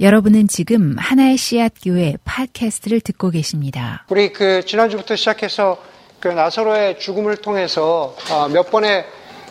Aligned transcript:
여러분은 0.00 0.48
지금 0.48 0.96
하나의 0.96 1.36
씨앗 1.36 1.74
교회 1.84 2.14
팟캐스트를 2.24 3.02
듣고 3.02 3.28
계십니다. 3.28 4.06
우리 4.08 4.32
그 4.32 4.64
지난주부터 4.64 5.14
시작해서 5.14 5.76
그 6.20 6.28
나사로의 6.28 6.98
죽음을 6.98 7.36
통해서 7.36 8.16
어, 8.32 8.48
몇 8.48 8.70
번의 8.70 9.04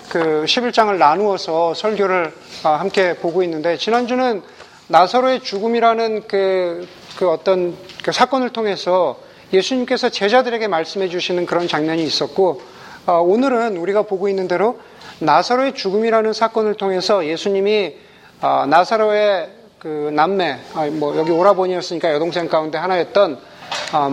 그 0.10 0.46
11장을 0.48 0.98
나누어서 0.98 1.76
설교를 1.76 2.34
어, 2.64 2.70
함께 2.70 3.14
보고 3.14 3.44
있는데 3.44 3.78
지난주는 3.78 4.42
나사로의 4.88 5.42
죽음이라는 5.42 6.28
그, 6.28 6.88
그 7.16 7.30
어떤 7.30 7.78
그 8.04 8.12
사건을 8.12 8.50
통해서 8.50 9.20
예수님께서 9.54 10.10
제자들에게 10.10 10.68
말씀해 10.68 11.10
주시는 11.10 11.46
그런 11.46 11.68
장면이 11.68 12.04
있었고 12.04 12.64
어, 13.06 13.20
오늘은 13.20 13.78
우리가 13.78 14.02
보고 14.02 14.28
있는 14.28 14.48
대로 14.48 14.80
나사로의 15.20 15.76
죽음이라는 15.76 16.34
사건을 16.34 16.74
통해서 16.74 17.24
예수님이 17.24 17.98
나사로의 18.42 19.59
그 19.80 20.12
남매, 20.14 20.58
뭐 20.92 21.16
여기 21.16 21.32
오라버니였으니까 21.32 22.14
여동생 22.14 22.50
가운데 22.50 22.78
하나였던 22.78 23.40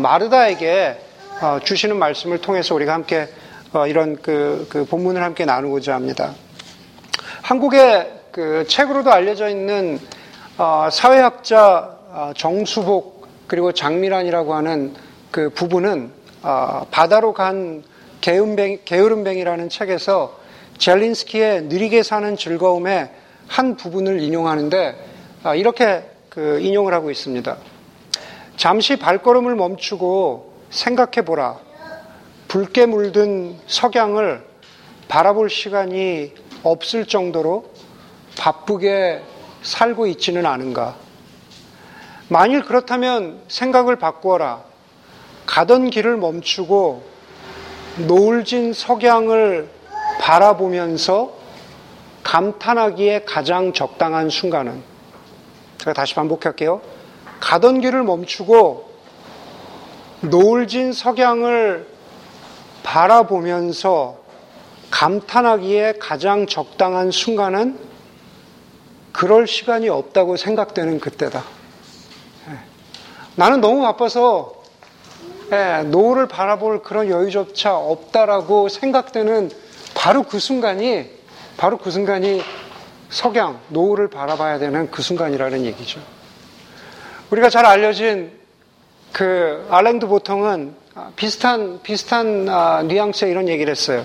마르다에게 0.00 0.96
주시는 1.64 1.96
말씀을 1.96 2.40
통해서 2.40 2.72
우리가 2.76 2.94
함께 2.94 3.28
이런 3.88 4.16
그, 4.22 4.68
그 4.70 4.84
본문을 4.84 5.20
함께 5.24 5.44
나누고자 5.44 5.92
합니다. 5.92 6.34
한국의 7.42 8.12
그 8.30 8.64
책으로도 8.68 9.10
알려져 9.10 9.48
있는 9.48 9.98
사회학자 10.92 11.96
정수복 12.36 13.26
그리고 13.48 13.72
장미란이라고 13.72 14.54
하는 14.54 14.94
그 15.32 15.50
부부는 15.50 16.12
바다로 16.92 17.32
간 17.32 17.82
게으름뱅, 18.20 18.82
게으름뱅이라는 18.84 19.68
책에서 19.68 20.38
젤린스키의 20.78 21.62
느리게 21.64 22.04
사는 22.04 22.36
즐거움의 22.36 23.10
한 23.48 23.76
부분을 23.76 24.20
인용하는데 24.20 25.15
이렇게 25.54 26.04
그 26.28 26.60
인용을 26.60 26.92
하고 26.92 27.10
있습니다. 27.10 27.56
잠시 28.56 28.96
발걸음을 28.96 29.54
멈추고 29.54 30.52
생각해 30.70 31.24
보라. 31.24 31.58
붉게 32.48 32.86
물든 32.86 33.58
석양을 33.66 34.44
바라볼 35.08 35.50
시간이 35.50 36.32
없을 36.62 37.06
정도로 37.06 37.70
바쁘게 38.38 39.22
살고 39.62 40.06
있지는 40.08 40.46
않은가. 40.46 40.96
만일 42.28 42.64
그렇다면 42.64 43.40
생각을 43.48 43.96
바꾸어라. 43.96 44.64
가던 45.46 45.90
길을 45.90 46.16
멈추고 46.16 47.04
노을진 48.08 48.72
석양을 48.72 49.68
바라보면서 50.20 51.34
감탄하기에 52.24 53.22
가장 53.24 53.72
적당한 53.72 54.28
순간은 54.28 54.95
제가 55.86 55.94
다시 55.94 56.16
반복할게요. 56.16 56.80
가던 57.38 57.80
길을 57.80 58.02
멈추고 58.02 58.90
노을진 60.22 60.92
석양을 60.92 61.86
바라보면서 62.82 64.18
감탄하기에 64.90 65.94
가장 66.00 66.48
적당한 66.48 67.12
순간은 67.12 67.78
그럴 69.12 69.46
시간이 69.46 69.88
없다고 69.88 70.36
생각되는 70.36 70.98
그때다. 70.98 71.44
예. 72.48 72.58
나는 73.36 73.60
너무 73.60 73.82
바빠서 73.82 74.54
예, 75.52 75.84
노을을 75.84 76.26
바라볼 76.26 76.82
그런 76.82 77.08
여유조차 77.08 77.76
없다라고 77.76 78.68
생각되는 78.68 79.52
바로 79.94 80.24
그 80.24 80.40
순간이 80.40 81.08
바로 81.56 81.78
그 81.78 81.92
순간이 81.92 82.42
석양, 83.08 83.60
노을을 83.68 84.08
바라봐야 84.08 84.58
되는 84.58 84.90
그 84.90 85.02
순간이라는 85.02 85.64
얘기죠. 85.64 86.00
우리가 87.30 87.50
잘 87.50 87.66
알려진 87.66 88.32
그 89.12 89.66
알랭드 89.70 90.06
보통은 90.06 90.74
비슷한 91.14 91.80
비슷한 91.82 92.48
아, 92.48 92.82
뉘앙스의 92.82 93.30
이런 93.30 93.48
얘기를 93.48 93.70
했어요. 93.70 94.04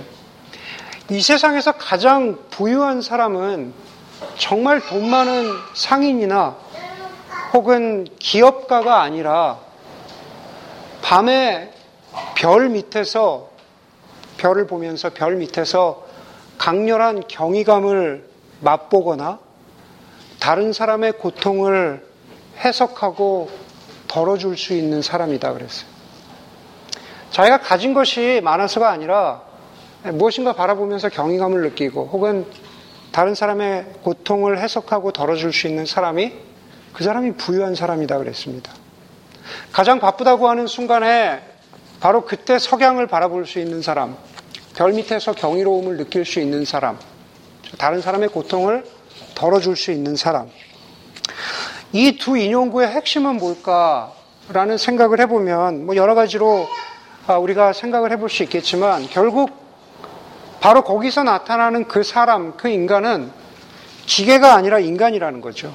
이 1.09 1.21
세상에서 1.21 1.73
가장 1.73 2.37
부유한 2.49 3.01
사람은 3.01 3.73
정말 4.37 4.79
돈 4.81 5.09
많은 5.09 5.49
상인이나 5.73 6.55
혹은 7.53 8.07
기업가가 8.19 9.01
아니라 9.01 9.59
밤에 11.01 11.73
별 12.35 12.69
밑에서 12.69 13.49
별을 14.37 14.67
보면서 14.67 15.09
별 15.09 15.35
밑에서 15.35 16.05
강렬한 16.57 17.23
경이감을 17.27 18.30
맛보거나 18.61 19.39
다른 20.39 20.73
사람의 20.73 21.13
고통을 21.13 22.05
해석하고 22.57 23.49
덜어줄 24.07 24.57
수 24.57 24.73
있는 24.73 25.01
사람이다 25.01 25.53
그랬어요. 25.53 25.89
자기가 27.31 27.59
가진 27.59 27.93
것이 27.93 28.41
많아서가 28.43 28.89
아니라 28.89 29.41
무엇인가 30.03 30.53
바라보면서 30.53 31.09
경이감을 31.09 31.61
느끼고 31.61 32.09
혹은 32.11 32.45
다른 33.11 33.35
사람의 33.35 33.85
고통을 34.03 34.59
해석하고 34.59 35.11
덜어줄 35.11 35.53
수 35.53 35.67
있는 35.67 35.85
사람이 35.85 36.33
그 36.93 37.03
사람이 37.03 37.33
부유한 37.33 37.75
사람이다 37.75 38.17
그랬습니다. 38.17 38.73
가장 39.71 39.99
바쁘다고 39.99 40.49
하는 40.49 40.67
순간에 40.67 41.41
바로 41.99 42.25
그때 42.25 42.57
석양을 42.57 43.07
바라볼 43.07 43.45
수 43.45 43.59
있는 43.59 43.81
사람, 43.81 44.17
별 44.75 44.93
밑에서 44.93 45.33
경이로움을 45.33 45.97
느낄 45.97 46.25
수 46.25 46.39
있는 46.39 46.65
사람, 46.65 46.97
다른 47.77 48.01
사람의 48.01 48.29
고통을 48.29 48.85
덜어줄 49.35 49.75
수 49.75 49.91
있는 49.91 50.15
사람. 50.15 50.49
이 51.93 52.17
두 52.17 52.37
인용구의 52.37 52.87
핵심은 52.87 53.37
뭘까라는 53.37 54.77
생각을 54.77 55.19
해보면 55.21 55.85
뭐 55.85 55.95
여러 55.95 56.15
가지로 56.15 56.67
아, 57.27 57.37
우리가 57.37 57.73
생각을 57.73 58.11
해볼 58.13 58.29
수 58.29 58.43
있겠지만 58.43 59.07
결국 59.09 59.51
바로 60.59 60.83
거기서 60.83 61.23
나타나는 61.23 61.87
그 61.87 62.03
사람, 62.03 62.55
그 62.55 62.69
인간은 62.69 63.31
기계가 64.05 64.55
아니라 64.55 64.79
인간이라는 64.79 65.41
거죠. 65.41 65.73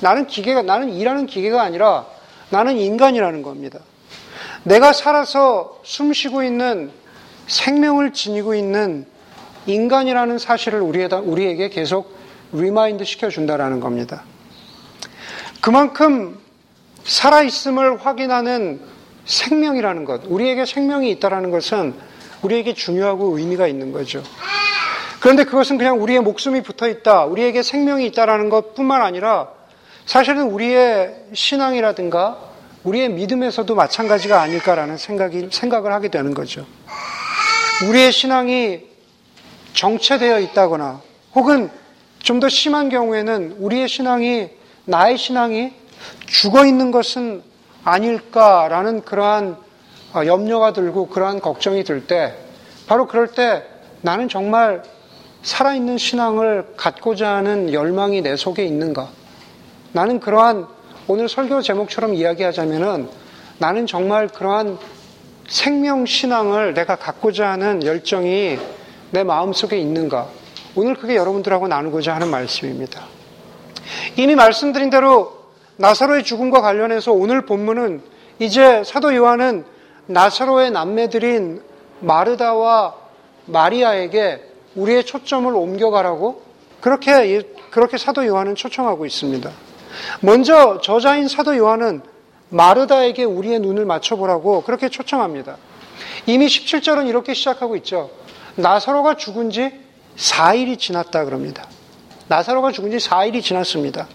나는 0.00 0.26
기계가, 0.26 0.62
나는 0.62 0.92
일하는 0.92 1.26
기계가 1.26 1.62
아니라 1.62 2.06
나는 2.50 2.76
인간이라는 2.78 3.42
겁니다. 3.42 3.80
내가 4.64 4.92
살아서 4.92 5.78
숨 5.84 6.12
쉬고 6.12 6.42
있는 6.42 6.90
생명을 7.46 8.12
지니고 8.12 8.54
있는 8.54 9.06
인간이라는 9.66 10.38
사실을 10.38 10.80
우리에게 10.80 11.68
계속 11.68 12.16
remind 12.52 13.04
시켜준다라는 13.04 13.80
겁니다. 13.80 14.22
그만큼 15.60 16.38
살아있음을 17.04 18.04
확인하는 18.04 18.80
생명이라는 19.24 20.04
것, 20.04 20.22
우리에게 20.26 20.66
생명이 20.66 21.10
있다라는 21.12 21.50
것은 21.50 21.94
우리에게 22.42 22.74
중요하고 22.74 23.38
의미가 23.38 23.66
있는 23.66 23.92
거죠. 23.92 24.22
그런데 25.20 25.44
그것은 25.44 25.78
그냥 25.78 26.02
우리의 26.02 26.20
목숨이 26.20 26.62
붙어 26.62 26.88
있다, 26.88 27.24
우리에게 27.24 27.62
생명이 27.62 28.04
있다라는 28.06 28.50
것 28.50 28.74
뿐만 28.74 29.00
아니라 29.00 29.48
사실은 30.04 30.50
우리의 30.50 31.14
신앙이라든가 31.32 32.38
우리의 32.84 33.08
믿음에서도 33.08 33.74
마찬가지가 33.74 34.42
아닐까라는 34.42 34.98
생각이, 34.98 35.48
생각을 35.50 35.92
하게 35.94 36.08
되는 36.08 36.34
거죠. 36.34 36.66
우리의 37.88 38.12
신앙이 38.12 38.93
정체되어 39.74 40.40
있다거나 40.40 41.00
혹은 41.34 41.70
좀 42.20 42.40
더 42.40 42.48
심한 42.48 42.88
경우에는 42.88 43.56
우리의 43.58 43.86
신앙이 43.86 44.48
나의 44.86 45.18
신앙이 45.18 45.72
죽어 46.26 46.64
있는 46.64 46.90
것은 46.90 47.42
아닐까라는 47.84 49.02
그러한 49.02 49.56
어, 50.14 50.24
염려가 50.26 50.72
들고 50.72 51.08
그러한 51.08 51.40
걱정이 51.40 51.84
들 51.84 52.06
때 52.06 52.34
바로 52.86 53.06
그럴 53.06 53.28
때 53.28 53.62
나는 54.00 54.28
정말 54.28 54.82
살아있는 55.42 55.98
신앙을 55.98 56.74
갖고자 56.76 57.34
하는 57.36 57.72
열망이 57.72 58.22
내 58.22 58.36
속에 58.36 58.64
있는가? 58.64 59.10
나는 59.92 60.18
그러한 60.20 60.66
오늘 61.06 61.28
설교 61.28 61.60
제목처럼 61.60 62.14
이야기하자면은 62.14 63.08
나는 63.58 63.86
정말 63.86 64.28
그러한 64.28 64.78
생명 65.48 66.06
신앙을 66.06 66.72
내가 66.72 66.96
갖고자 66.96 67.50
하는 67.50 67.84
열정이 67.84 68.58
내 69.14 69.22
마음속에 69.22 69.78
있는가? 69.78 70.26
오늘 70.74 70.96
그게 70.96 71.14
여러분들하고 71.14 71.68
나누고자 71.68 72.16
하는 72.16 72.32
말씀입니다. 72.32 73.04
이미 74.16 74.34
말씀드린 74.34 74.90
대로 74.90 75.44
나사로의 75.76 76.24
죽음과 76.24 76.60
관련해서 76.60 77.12
오늘 77.12 77.46
본문은 77.46 78.02
이제 78.40 78.82
사도 78.84 79.14
요한은 79.14 79.64
나사로의 80.06 80.72
남매들인 80.72 81.62
마르다와 82.00 82.96
마리아에게 83.46 84.42
우리의 84.74 85.04
초점을 85.06 85.54
옮겨가라고 85.54 86.42
그렇게 86.80 87.42
그렇게 87.70 87.96
사도 87.98 88.26
요한은 88.26 88.56
초청하고 88.56 89.06
있습니다. 89.06 89.48
먼저 90.22 90.80
저자인 90.82 91.28
사도 91.28 91.56
요한은 91.56 92.02
마르다에게 92.48 93.22
우리의 93.22 93.60
눈을 93.60 93.84
맞춰보라고 93.84 94.64
그렇게 94.64 94.88
초청합니다. 94.88 95.56
이미 96.26 96.46
17절은 96.46 97.06
이렇게 97.06 97.32
시작하고 97.32 97.76
있죠. 97.76 98.10
나사로가 98.56 99.16
죽은 99.16 99.50
지 99.50 99.72
4일이 100.16 100.78
지났다 100.78 101.24
그럽니다. 101.24 101.66
나사로가 102.28 102.72
죽은 102.72 102.90
지 102.90 103.08
4일이 103.08 103.42
지났습니다. 103.42 104.06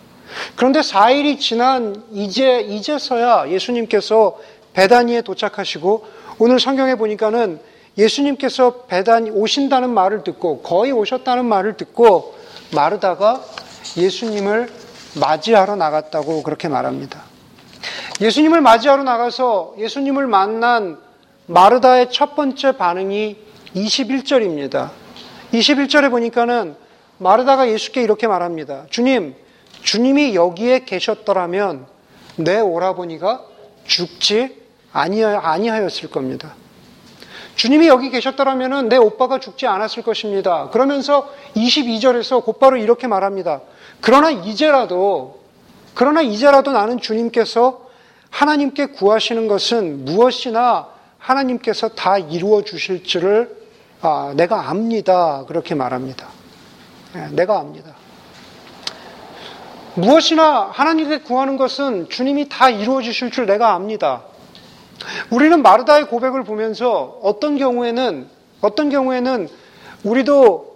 그런데 0.56 0.80
4일이 0.80 1.40
지난 1.40 2.04
이제, 2.12 2.62
이제서야 2.62 3.50
예수님께서 3.50 4.38
배단위에 4.74 5.22
도착하시고 5.22 6.06
오늘 6.38 6.60
성경에 6.60 6.96
보니까는 6.96 7.60
예수님께서 7.98 8.86
배단이 8.88 9.30
오신다는 9.30 9.90
말을 9.90 10.24
듣고 10.24 10.62
거의 10.62 10.92
오셨다는 10.92 11.46
말을 11.46 11.76
듣고 11.76 12.36
마르다가 12.74 13.44
예수님을 13.98 14.70
맞이하러 15.20 15.76
나갔다고 15.76 16.44
그렇게 16.44 16.68
말합니다. 16.70 17.24
예수님을 18.22 18.62
맞이하러 18.62 19.04
나가서 19.04 19.76
예수님을 19.80 20.28
만난 20.28 20.98
마르다의 21.48 22.12
첫 22.12 22.36
번째 22.36 22.74
반응이 22.74 23.49
21절입니다. 23.76 24.92
21절에 25.54 26.10
보니까는 26.10 26.76
마르다가 27.18 27.70
예수께 27.70 28.02
이렇게 28.02 28.28
말합니다. 28.28 28.86
주님, 28.90 29.36
주님이 29.84 30.36
여기에 30.36 30.86
계셨더라면 30.86 31.86
내 32.38 32.60
오라버니가 32.60 33.44
죽지 33.86 34.58
아니하였을 34.92 36.10
겁니다. 36.10 36.56
주님이 37.56 37.88
여기 37.88 38.10
계셨더라면 38.10 38.88
내 38.88 38.96
오빠가 38.96 39.40
죽지 39.40 39.68
않았을 39.68 40.04
것입니다. 40.04 40.70
그러면서 40.70 41.30
22절에서 41.56 42.44
곧바로 42.46 42.78
이렇게 42.78 43.08
말합니다. 43.08 43.62
그러나 44.00 44.32
이제라도, 44.32 45.42
그러나 45.94 46.22
이제라도 46.22 46.72
나는 46.72 47.00
주님께서 47.00 47.90
하나님께 48.30 48.88
구하시는 48.88 49.48
것은 49.50 50.06
무엇이나 50.06 50.88
하나님께서 51.18 51.90
다 51.90 52.18
이루어 52.18 52.64
주실 52.64 53.04
줄을 53.04 53.59
아, 54.02 54.34
내가 54.36 54.70
압니다. 54.70 55.44
그렇게 55.48 55.76
말합니다. 55.76 56.28
네, 57.14 57.28
내가 57.32 57.60
압니다. 57.60 57.92
무엇이나 59.96 60.70
하나님께 60.72 61.20
구하는 61.20 61.58
것은 61.58 62.08
주님이 62.08 62.48
다 62.48 62.70
이루어 62.70 63.02
주실 63.02 63.32
줄 63.32 63.46
내가 63.46 63.74
압니다. 63.74 64.24
우리는 65.30 65.62
마르다의 65.62 66.08
고백을 66.08 66.44
보면서 66.44 67.20
어떤 67.22 67.58
경우에는 67.58 68.30
어떤 68.62 68.90
경우에는 68.90 69.50
우리도 70.04 70.70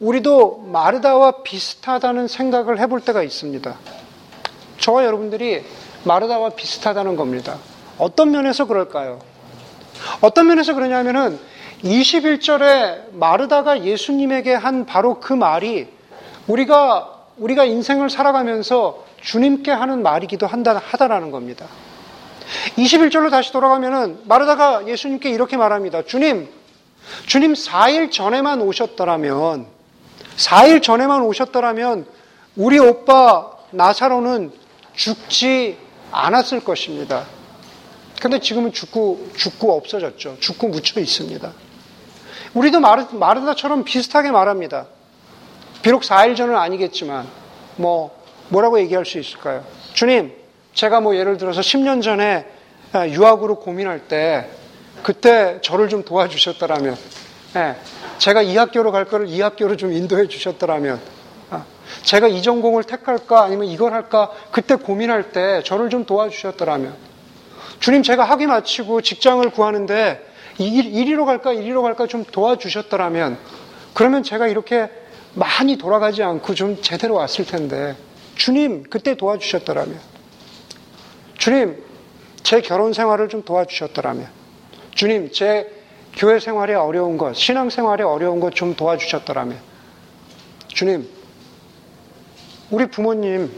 우리도 0.00 0.58
마르다와 0.68 1.42
비슷하다는 1.42 2.28
생각을 2.28 2.78
해볼 2.78 3.00
때가 3.00 3.24
있습니다. 3.24 3.76
저와 4.78 5.04
여러분들이 5.04 5.64
마르다와 6.04 6.50
비슷하다는 6.50 7.16
겁니다. 7.16 7.58
어떤 7.98 8.30
면에서 8.30 8.66
그럴까요? 8.66 9.18
어떤 10.20 10.46
면에서 10.46 10.74
그러냐면은 10.74 11.40
21절에 11.82 13.12
마르다가 13.12 13.84
예수님에게 13.84 14.54
한 14.54 14.84
바로 14.84 15.20
그 15.20 15.32
말이 15.32 15.88
우리가 16.46 17.14
우리가 17.36 17.64
인생을 17.64 18.10
살아가면서 18.10 19.04
주님께 19.20 19.70
하는 19.70 20.02
말이기도 20.02 20.46
한다 20.46 20.80
하다라는 20.84 21.30
겁니다. 21.30 21.66
21절로 22.76 23.30
다시 23.30 23.52
돌아가면은 23.52 24.20
마르다가 24.24 24.86
예수님께 24.86 25.30
이렇게 25.30 25.56
말합니다. 25.56 26.02
주님, 26.02 26.48
주님 27.26 27.52
4일 27.52 28.10
전에만 28.10 28.60
오셨더라면 28.62 29.66
4일 30.36 30.82
전에만 30.82 31.22
오셨더라면 31.22 32.06
우리 32.56 32.78
오빠 32.78 33.50
나사로는 33.70 34.52
죽지 34.94 35.78
않았을 36.10 36.60
것입니다. 36.60 37.26
근데 38.20 38.40
지금은 38.40 38.72
죽고, 38.72 39.28
죽고 39.36 39.76
없어졌죠. 39.76 40.38
죽고 40.40 40.68
묻혀 40.68 41.00
있습니다. 41.00 41.52
우리도 42.54 42.80
마르, 42.80 43.06
마르다처럼 43.12 43.84
비슷하게 43.84 44.30
말합니다. 44.30 44.86
비록 45.82 46.02
4일 46.02 46.36
전은 46.36 46.56
아니겠지만, 46.56 47.26
뭐, 47.76 48.16
뭐라고 48.48 48.80
얘기할 48.80 49.04
수 49.04 49.18
있을까요? 49.18 49.64
주님, 49.92 50.32
제가 50.74 51.00
뭐 51.00 51.16
예를 51.16 51.36
들어서 51.36 51.60
10년 51.60 52.02
전에 52.02 52.46
유학으로 52.94 53.56
고민할 53.56 54.08
때, 54.08 54.48
그때 55.02 55.58
저를 55.62 55.88
좀 55.88 56.04
도와주셨더라면, 56.04 56.96
예, 57.56 57.76
제가 58.18 58.42
이 58.42 58.56
학교로 58.56 58.92
갈 58.92 59.04
거를 59.04 59.28
이 59.28 59.40
학교로 59.40 59.76
좀 59.76 59.92
인도해 59.92 60.26
주셨더라면, 60.26 61.00
아, 61.50 61.64
제가 62.02 62.28
이 62.28 62.42
전공을 62.42 62.84
택할까 62.84 63.42
아니면 63.42 63.66
이걸 63.66 63.92
할까 63.92 64.30
그때 64.50 64.74
고민할 64.74 65.30
때 65.32 65.62
저를 65.64 65.90
좀 65.90 66.04
도와주셨더라면, 66.04 66.94
주님 67.78 68.02
제가 68.02 68.24
학위 68.24 68.46
마치고 68.46 69.02
직장을 69.02 69.48
구하는데 69.50 70.27
이리로 70.58 71.24
갈까 71.24 71.52
이리로 71.52 71.82
갈까 71.82 72.06
좀 72.06 72.24
도와주셨더라면 72.24 73.38
그러면 73.94 74.22
제가 74.22 74.48
이렇게 74.48 74.90
많이 75.34 75.76
돌아가지 75.76 76.22
않고 76.22 76.54
좀 76.54 76.82
제대로 76.82 77.14
왔을 77.14 77.46
텐데 77.46 77.96
주님 78.34 78.84
그때 78.84 79.14
도와주셨더라면 79.16 79.98
주님 81.36 81.82
제 82.42 82.60
결혼 82.60 82.92
생활을 82.92 83.28
좀 83.28 83.42
도와주셨더라면 83.42 84.28
주님 84.94 85.30
제 85.32 85.72
교회 86.16 86.40
생활에 86.40 86.74
어려운 86.74 87.16
것 87.18 87.36
신앙 87.36 87.70
생활에 87.70 88.02
어려운 88.02 88.40
것 88.40 88.54
좀 88.54 88.74
도와주셨더라면 88.74 89.58
주님 90.68 91.08
우리 92.70 92.86
부모님 92.86 93.50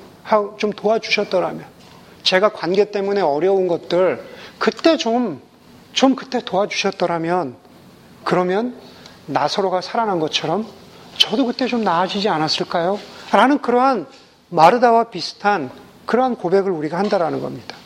좀 0.58 0.73
도와주셨더라면 0.73 1.64
제가 2.23 2.50
관계 2.50 2.91
때문에 2.91 3.20
어려운 3.20 3.67
것들 3.67 4.23
그때 4.58 4.97
좀, 4.97 5.41
좀 5.92 6.14
그때 6.14 6.40
도와주셨더라면 6.44 7.56
그러면 8.25 8.76
나서로가 9.26 9.81
살아난 9.81 10.20
것처럼 10.20 10.66
저도 11.19 11.46
그때 11.46 11.66
좀 11.66 11.84
나아지지 11.84 12.28
않았을까요? 12.28 12.98
라는 13.32 13.60
그러한 13.60 14.06
마르다와 14.48 15.10
비슷한 15.10 15.70
그러한 16.06 16.37
고백을 16.37 16.72
우리가 16.72 16.98
한다라는 16.98 17.40
겁니다. 17.40 17.76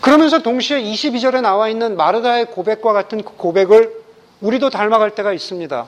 그러면서 0.00 0.40
동시에 0.40 0.82
22절에 0.82 1.40
나와 1.40 1.68
있는 1.68 1.96
마르다의 1.96 2.46
고백과 2.46 2.92
같은 2.92 3.22
그 3.22 3.36
고백을 3.36 3.92
우리도 4.40 4.70
닮아갈 4.70 5.14
때가 5.14 5.32
있습니다. 5.32 5.86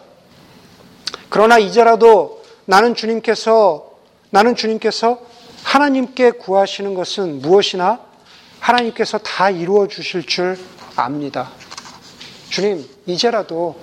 그러나 1.28 1.58
이제라도 1.58 2.42
나는 2.64 2.94
주님께서 2.94 3.90
나는 4.30 4.54
주님께서 4.54 5.20
하나님께 5.62 6.32
구하시는 6.32 6.94
것은 6.94 7.40
무엇이나 7.40 8.00
하나님께서 8.60 9.18
다 9.18 9.50
이루어 9.50 9.86
주실 9.86 10.24
줄 10.24 10.58
압니다. 11.02 11.50
주님, 12.50 12.84
이제라도 13.06 13.78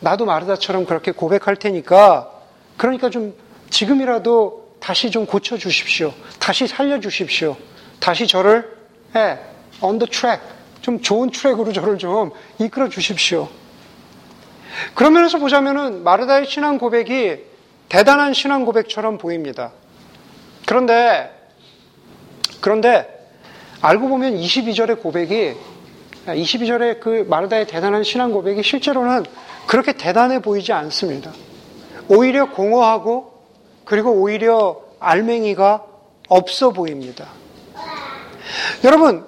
나도 0.00 0.24
마르다처럼 0.24 0.86
그렇게 0.86 1.12
고백할 1.12 1.56
테니까 1.56 2.30
그러니까 2.76 3.10
좀 3.10 3.34
지금이라도 3.70 4.76
다시 4.80 5.10
좀 5.10 5.26
고쳐 5.26 5.56
주십시오. 5.56 6.12
다시 6.38 6.66
살려 6.66 7.00
주십시오. 7.00 7.56
다시 8.00 8.26
저를 8.26 8.76
예, 9.16 9.38
the 9.80 10.06
track 10.10 10.40
좀 10.82 11.00
좋은 11.00 11.30
트랙으로 11.30 11.72
저를 11.72 11.98
좀 11.98 12.30
이끌어 12.58 12.88
주십시오. 12.88 13.48
그런 14.94 15.12
면에서 15.12 15.38
보자면은 15.38 16.02
마르다의 16.02 16.46
신앙 16.46 16.78
고백이 16.78 17.38
대단한 17.88 18.34
신앙 18.34 18.64
고백처럼 18.64 19.18
보입니다. 19.18 19.72
그런데, 20.66 21.30
그런데 22.60 23.08
알고 23.80 24.08
보면 24.08 24.36
22절의 24.36 25.00
고백이 25.00 25.54
22절의 26.26 27.00
그 27.00 27.26
마르다의 27.28 27.66
대단한 27.66 28.02
신앙 28.02 28.32
고백이 28.32 28.62
실제로는 28.62 29.24
그렇게 29.66 29.92
대단해 29.92 30.40
보이지 30.40 30.72
않습니다. 30.72 31.32
오히려 32.08 32.50
공허하고 32.50 33.32
그리고 33.84 34.12
오히려 34.12 34.80
알맹이가 35.00 35.84
없어 36.28 36.70
보입니다. 36.70 37.26
여러분, 38.84 39.26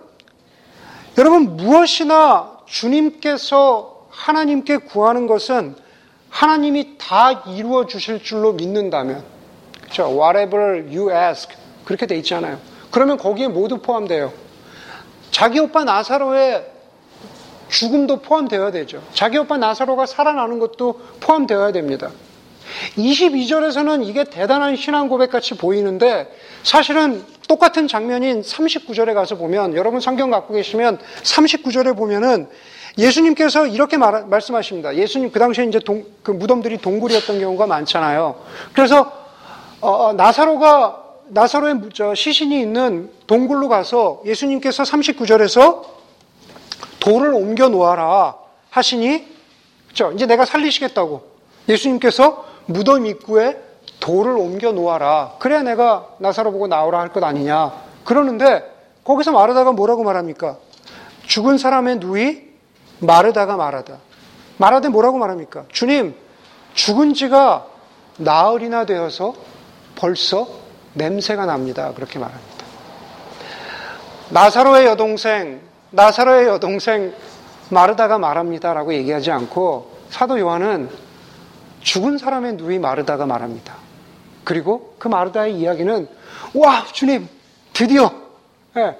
여러분 1.18 1.56
무엇이나 1.56 2.58
주님께서 2.66 4.06
하나님께 4.10 4.78
구하는 4.78 5.26
것은 5.26 5.76
하나님이 6.30 6.98
다 6.98 7.44
이루어 7.48 7.86
주실 7.86 8.22
줄로 8.22 8.52
믿는다면 8.52 9.24
그렇죠? 9.82 10.08
Whatever 10.08 10.84
you 10.94 11.10
ask. 11.10 11.54
그렇게 11.84 12.06
돼 12.06 12.16
있잖아요. 12.18 12.58
그러면 12.90 13.16
거기에 13.16 13.48
모두 13.48 13.78
포함돼요. 13.78 14.32
자기 15.30 15.60
오빠 15.60 15.84
나사로의 15.84 16.75
죽음도 17.68 18.20
포함되어야 18.20 18.70
되죠. 18.70 19.02
자기 19.12 19.38
오빠 19.38 19.56
나사로가 19.56 20.06
살아나는 20.06 20.58
것도 20.58 21.00
포함되어야 21.20 21.73
됩니다. 21.73 22.11
22절에서는 22.96 24.06
이게 24.06 24.25
대단한 24.25 24.76
신앙 24.76 25.08
고백 25.08 25.30
같이 25.30 25.54
보이는데 25.54 26.32
사실은 26.62 27.25
똑같은 27.49 27.87
장면인 27.87 28.42
39절에 28.42 29.14
가서 29.14 29.37
보면 29.37 29.75
여러분 29.76 30.00
성경 30.00 30.30
갖고 30.30 30.54
계시면 30.54 30.99
39절에 31.23 31.96
보면은 31.96 32.49
예수님께서 32.99 33.66
이렇게 33.66 33.96
말, 33.96 34.26
말씀하십니다. 34.26 34.96
예수님 34.96 35.30
그 35.30 35.38
당시에 35.38 35.64
이제 35.64 35.78
동, 35.78 36.04
그 36.23 36.30
무덤들이 36.30 36.78
동굴이었던 36.78 37.38
경우가 37.38 37.66
많잖아요. 37.66 38.37
그래서 38.73 39.12
어, 39.80 39.90
어, 39.90 40.12
나사로가 40.14 41.04
나사로의 41.28 41.80
시신이 42.14 42.58
있는 42.61 43.11
동굴로 43.26 43.68
가서 43.68 44.23
예수님께서 44.25 44.85
39절에서 44.85 45.95
돌을 47.06 47.32
옮겨 47.34 47.68
놓아라 47.68 48.34
하시니 48.70 49.25
그죠? 49.88 50.10
이제 50.12 50.26
내가 50.26 50.44
살리시겠다고 50.44 51.25
예수님께서 51.68 52.44
무덤 52.66 53.06
입구에 53.06 53.62
돌을 54.00 54.36
옮겨 54.36 54.72
놓아라. 54.72 55.34
그래야 55.38 55.62
내가 55.62 56.08
나사로 56.18 56.50
보고 56.50 56.66
나오라 56.66 56.98
할 56.98 57.10
것 57.10 57.22
아니냐. 57.22 57.72
그러는데 58.04 58.64
거기서 59.04 59.30
마르다가 59.30 59.70
뭐라고 59.70 60.02
말합니까? 60.02 60.56
죽은 61.26 61.58
사람의 61.58 61.98
누이 61.98 62.42
마르다가 62.98 63.56
말하다. 63.56 63.98
말하되 64.58 64.88
뭐라고 64.88 65.18
말합니까? 65.18 65.64
주님, 65.70 66.14
죽은 66.75 67.14
지가 67.14 67.66
나흘이나 68.16 68.84
되어서 68.84 69.34
벌써 69.94 70.48
냄새가 70.94 71.46
납니다. 71.46 71.92
그렇게 71.94 72.18
말합니다. 72.18 72.66
나사로의 74.30 74.86
여동생, 74.86 75.60
나사로의 75.90 76.46
여동생 76.48 77.14
마르다가 77.70 78.18
말합니다라고 78.18 78.94
얘기하지 78.94 79.30
않고 79.30 79.96
사도 80.10 80.38
요한은 80.38 80.88
죽은 81.80 82.18
사람의 82.18 82.54
누이 82.54 82.78
마르다가 82.78 83.26
말합니다. 83.26 83.74
그리고 84.44 84.94
그 84.98 85.08
마르다의 85.08 85.56
이야기는 85.58 86.08
와 86.54 86.84
주님 86.92 87.28
드디어 87.72 88.10
예, 88.76 88.96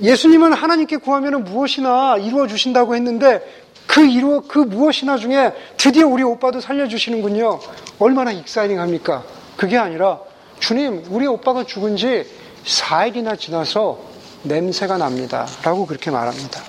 예수님은 0.00 0.52
하나님께 0.52 0.98
구하면 0.98 1.44
무엇이나 1.44 2.16
이루어 2.18 2.46
주신다고 2.46 2.94
했는데 2.94 3.40
그 3.86 4.04
이루어 4.04 4.42
그 4.46 4.58
무엇이나 4.58 5.16
중에 5.16 5.52
드디어 5.76 6.06
우리 6.06 6.22
오빠도 6.22 6.60
살려 6.60 6.88
주시는군요. 6.88 7.60
얼마나 7.98 8.32
익사이딩합니까? 8.32 9.24
그게 9.56 9.78
아니라 9.78 10.20
주님 10.58 11.04
우리 11.10 11.26
오빠가 11.26 11.64
죽은 11.64 11.96
지 11.96 12.26
4일이나 12.64 13.38
지나서 13.38 14.00
냄새가 14.46 14.96
납니다. 14.96 15.46
라고 15.62 15.86
그렇게 15.86 16.10
말합니다. 16.10 16.62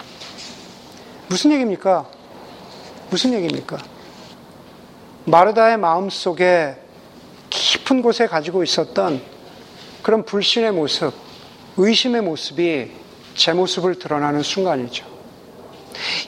무슨 1.27 1.51
얘기입니까? 1.51 2.05
무슨 3.09 3.33
얘기입니까? 3.33 3.77
마르다의 5.25 5.77
마음 5.77 6.09
속에 6.09 6.75
깊은 7.49 8.01
곳에 8.01 8.27
가지고 8.27 8.63
있었던 8.63 9.21
그런 10.01 10.23
불신의 10.25 10.71
모습, 10.71 11.13
의심의 11.77 12.21
모습이 12.21 12.91
제 13.35 13.53
모습을 13.53 13.99
드러나는 13.99 14.41
순간이죠. 14.41 15.05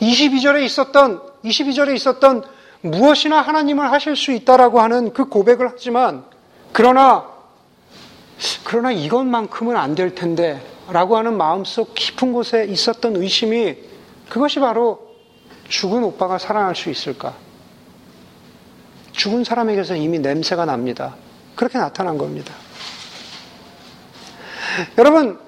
22절에 0.01 0.63
있었던, 0.63 1.21
22절에 1.43 1.95
있었던 1.95 2.43
무엇이나 2.81 3.41
하나님을 3.41 3.91
하실 3.91 4.15
수 4.15 4.31
있다라고 4.31 4.81
하는 4.81 5.13
그 5.13 5.25
고백을 5.25 5.69
하지만, 5.71 6.23
그러나, 6.71 7.25
그러나 8.63 8.91
이것만큼은 8.91 9.75
안 9.75 9.95
될 9.95 10.15
텐데, 10.15 10.61
라고 10.91 11.17
하는 11.17 11.37
마음속 11.37 11.93
깊은 11.93 12.33
곳에 12.33 12.65
있었던 12.65 13.15
의심이 13.15 13.77
그것이 14.29 14.59
바로 14.59 15.07
죽은 15.67 16.03
오빠가 16.03 16.37
살아날 16.37 16.75
수 16.75 16.89
있을까? 16.89 17.35
죽은 19.11 19.43
사람에게서 19.43 19.95
이미 19.95 20.19
냄새가 20.19 20.65
납니다. 20.65 21.15
그렇게 21.55 21.77
나타난 21.77 22.17
겁니다. 22.17 22.53
여러분, 24.97 25.39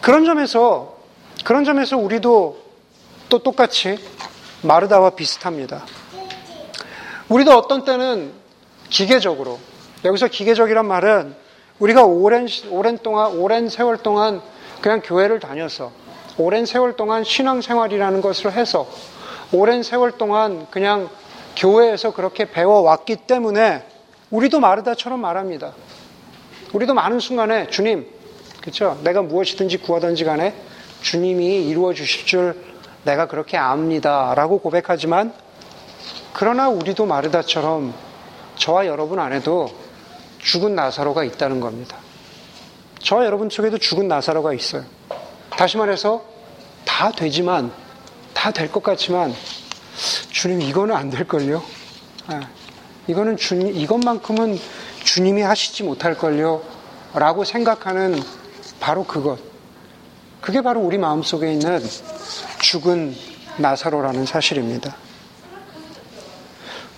그런 0.00 0.24
점에서, 0.24 0.98
그런 1.44 1.64
점에서 1.64 1.96
우리도 1.96 2.62
또 3.28 3.38
똑같이 3.38 3.98
마르다와 4.62 5.10
비슷합니다. 5.10 5.84
우리도 7.28 7.56
어떤 7.56 7.84
때는 7.84 8.32
기계적으로, 8.90 9.58
여기서 10.04 10.28
기계적이란 10.28 10.86
말은 10.86 11.41
우리가 11.82 12.04
오랜, 12.04 12.46
오랜 12.70 12.96
동안, 12.98 13.32
오랜 13.32 13.68
세월 13.68 13.96
동안 13.96 14.40
그냥 14.80 15.02
교회를 15.04 15.40
다녀서 15.40 15.90
오랜 16.38 16.64
세월 16.64 16.94
동안 16.94 17.24
신앙생활이라는 17.24 18.20
것을 18.20 18.52
해서 18.52 18.86
오랜 19.50 19.82
세월 19.82 20.12
동안 20.12 20.68
그냥 20.70 21.10
교회에서 21.56 22.14
그렇게 22.14 22.48
배워왔기 22.48 23.16
때문에 23.26 23.84
우리도 24.30 24.60
마르다처럼 24.60 25.20
말합니다. 25.20 25.72
우리도 26.72 26.94
많은 26.94 27.18
순간에 27.18 27.66
주님, 27.66 28.06
그렇죠? 28.60 28.96
내가 29.02 29.22
무엇이든지 29.22 29.78
구하든지 29.78 30.24
간에 30.24 30.54
주님이 31.00 31.66
이루어 31.66 31.94
주실 31.94 32.26
줄 32.26 32.64
내가 33.04 33.26
그렇게 33.26 33.56
압니다라고 33.56 34.60
고백하지만 34.60 35.32
그러나 36.32 36.68
우리도 36.68 37.06
마르다처럼 37.06 37.92
저와 38.54 38.86
여러분 38.86 39.18
안에도 39.18 39.81
죽은 40.42 40.74
나사로가 40.74 41.24
있다는 41.24 41.60
겁니다. 41.60 41.96
저와 43.00 43.24
여러분 43.26 43.48
속에도 43.50 43.78
죽은 43.78 44.08
나사로가 44.08 44.52
있어요. 44.54 44.84
다시 45.50 45.76
말해서 45.76 46.24
다 46.84 47.10
되지만 47.12 47.72
다 48.34 48.50
될 48.52 48.70
것 48.72 48.82
같지만 48.82 49.32
주님 50.30 50.60
이거는 50.62 50.94
안 50.96 51.10
될걸요. 51.10 51.62
네. 52.28 52.40
이거는 53.06 53.36
주님 53.36 53.74
이것만큼은 53.76 54.58
주님이 55.04 55.42
하시지 55.42 55.82
못할걸요. 55.84 56.62
라고 57.14 57.44
생각하는 57.44 58.20
바로 58.80 59.04
그것. 59.04 59.38
그게 60.40 60.60
바로 60.60 60.80
우리 60.80 60.98
마음속에 60.98 61.52
있는 61.52 61.80
죽은 62.60 63.14
나사로라는 63.58 64.26
사실입니다. 64.26 64.96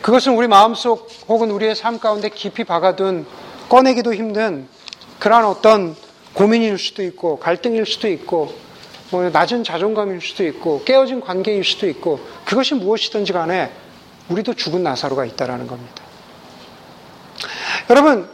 그것은 0.05 0.35
우리 0.37 0.49
마음속 0.49 1.09
혹은 1.29 1.51
우리의 1.51 1.75
삶 1.75 1.99
가운데 1.99 2.29
깊이 2.29 2.63
박아둔 2.63 3.25
꺼내기도 3.71 4.13
힘든 4.13 4.69
그러한 5.19 5.47
어떤 5.47 5.97
고민일 6.35 6.77
수도 6.77 7.03
있고 7.05 7.39
갈등일 7.39 7.87
수도 7.87 8.07
있고 8.09 8.53
뭐 9.11 9.31
낮은 9.31 9.65
자존감일 9.65 10.21
수도 10.21 10.45
있고 10.45 10.85
깨어진 10.85 11.23
관계일 11.23 11.65
수도 11.65 11.89
있고 11.89 12.21
그것이 12.45 12.75
무엇이든지 12.75 13.33
간에 13.33 13.73
우리도 14.29 14.53
죽은 14.53 14.83
나사로가 14.83 15.25
있다라는 15.25 15.67
겁니다. 15.67 16.03
여러분 17.89 18.29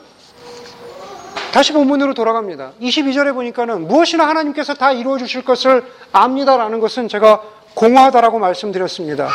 다시 1.53 1.73
본문으로 1.73 2.15
돌아갑니다. 2.15 2.73
22절에 2.83 3.33
보니까는 3.33 3.87
무엇이나 3.87 4.27
하나님께서 4.27 4.75
다 4.75 4.91
이루어 4.91 5.19
주실 5.19 5.45
것을 5.45 5.85
압니다라는 6.11 6.81
것은 6.81 7.07
제가 7.07 7.43
공허하다라고 7.75 8.41
말씀드렸습니다. 8.41 9.29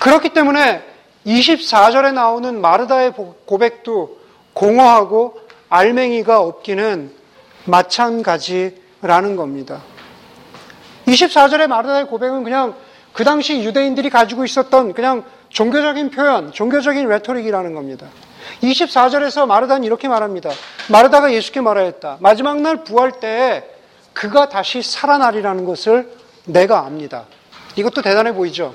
그렇기 0.00 0.28
때문에 0.34 0.87
24절에 1.28 2.14
나오는 2.14 2.60
마르다의 2.60 3.12
고백도 3.44 4.18
공허하고 4.54 5.38
알맹이가 5.68 6.40
없기는 6.40 7.12
마찬가지라는 7.66 9.36
겁니다. 9.36 9.82
24절의 11.06 11.66
마르다의 11.66 12.06
고백은 12.06 12.44
그냥 12.44 12.74
그 13.12 13.24
당시 13.24 13.62
유대인들이 13.62 14.10
가지고 14.10 14.44
있었던 14.44 14.94
그냥 14.94 15.24
종교적인 15.50 16.10
표현, 16.10 16.52
종교적인 16.52 17.08
레토릭이라는 17.08 17.74
겁니다. 17.74 18.06
24절에서 18.62 19.46
마르다는 19.46 19.84
이렇게 19.84 20.08
말합니다. 20.08 20.50
마르다가 20.90 21.32
예수께 21.32 21.60
말하였다. 21.60 22.18
마지막 22.20 22.60
날 22.60 22.84
부활 22.84 23.12
때에 23.20 23.64
그가 24.14 24.48
다시 24.48 24.82
살아나리라는 24.82 25.64
것을 25.64 26.10
내가 26.46 26.80
압니다. 26.80 27.26
이것도 27.76 28.02
대단해 28.02 28.32
보이죠? 28.32 28.74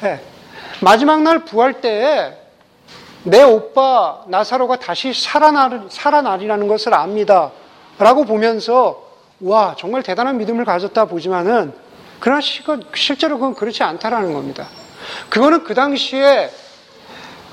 네. 0.00 0.31
마지막 0.82 1.22
날 1.22 1.44
부활 1.44 1.80
때에 1.80 2.32
내 3.22 3.42
오빠 3.42 4.24
나사로가 4.26 4.80
다시 4.80 5.14
살아날, 5.14 5.84
살아나리라는 5.88 6.66
것을 6.66 6.92
압니다. 6.92 7.52
라고 7.98 8.24
보면서, 8.24 9.10
와, 9.40 9.76
정말 9.78 10.02
대단한 10.02 10.38
믿음을 10.38 10.64
가졌다 10.64 11.04
보지만은, 11.04 11.72
그러나 12.18 12.40
실제로 12.94 13.38
그건 13.38 13.54
그렇지 13.54 13.84
않다라는 13.84 14.32
겁니다. 14.32 14.66
그거는 15.28 15.62
그 15.62 15.74
당시에, 15.74 16.50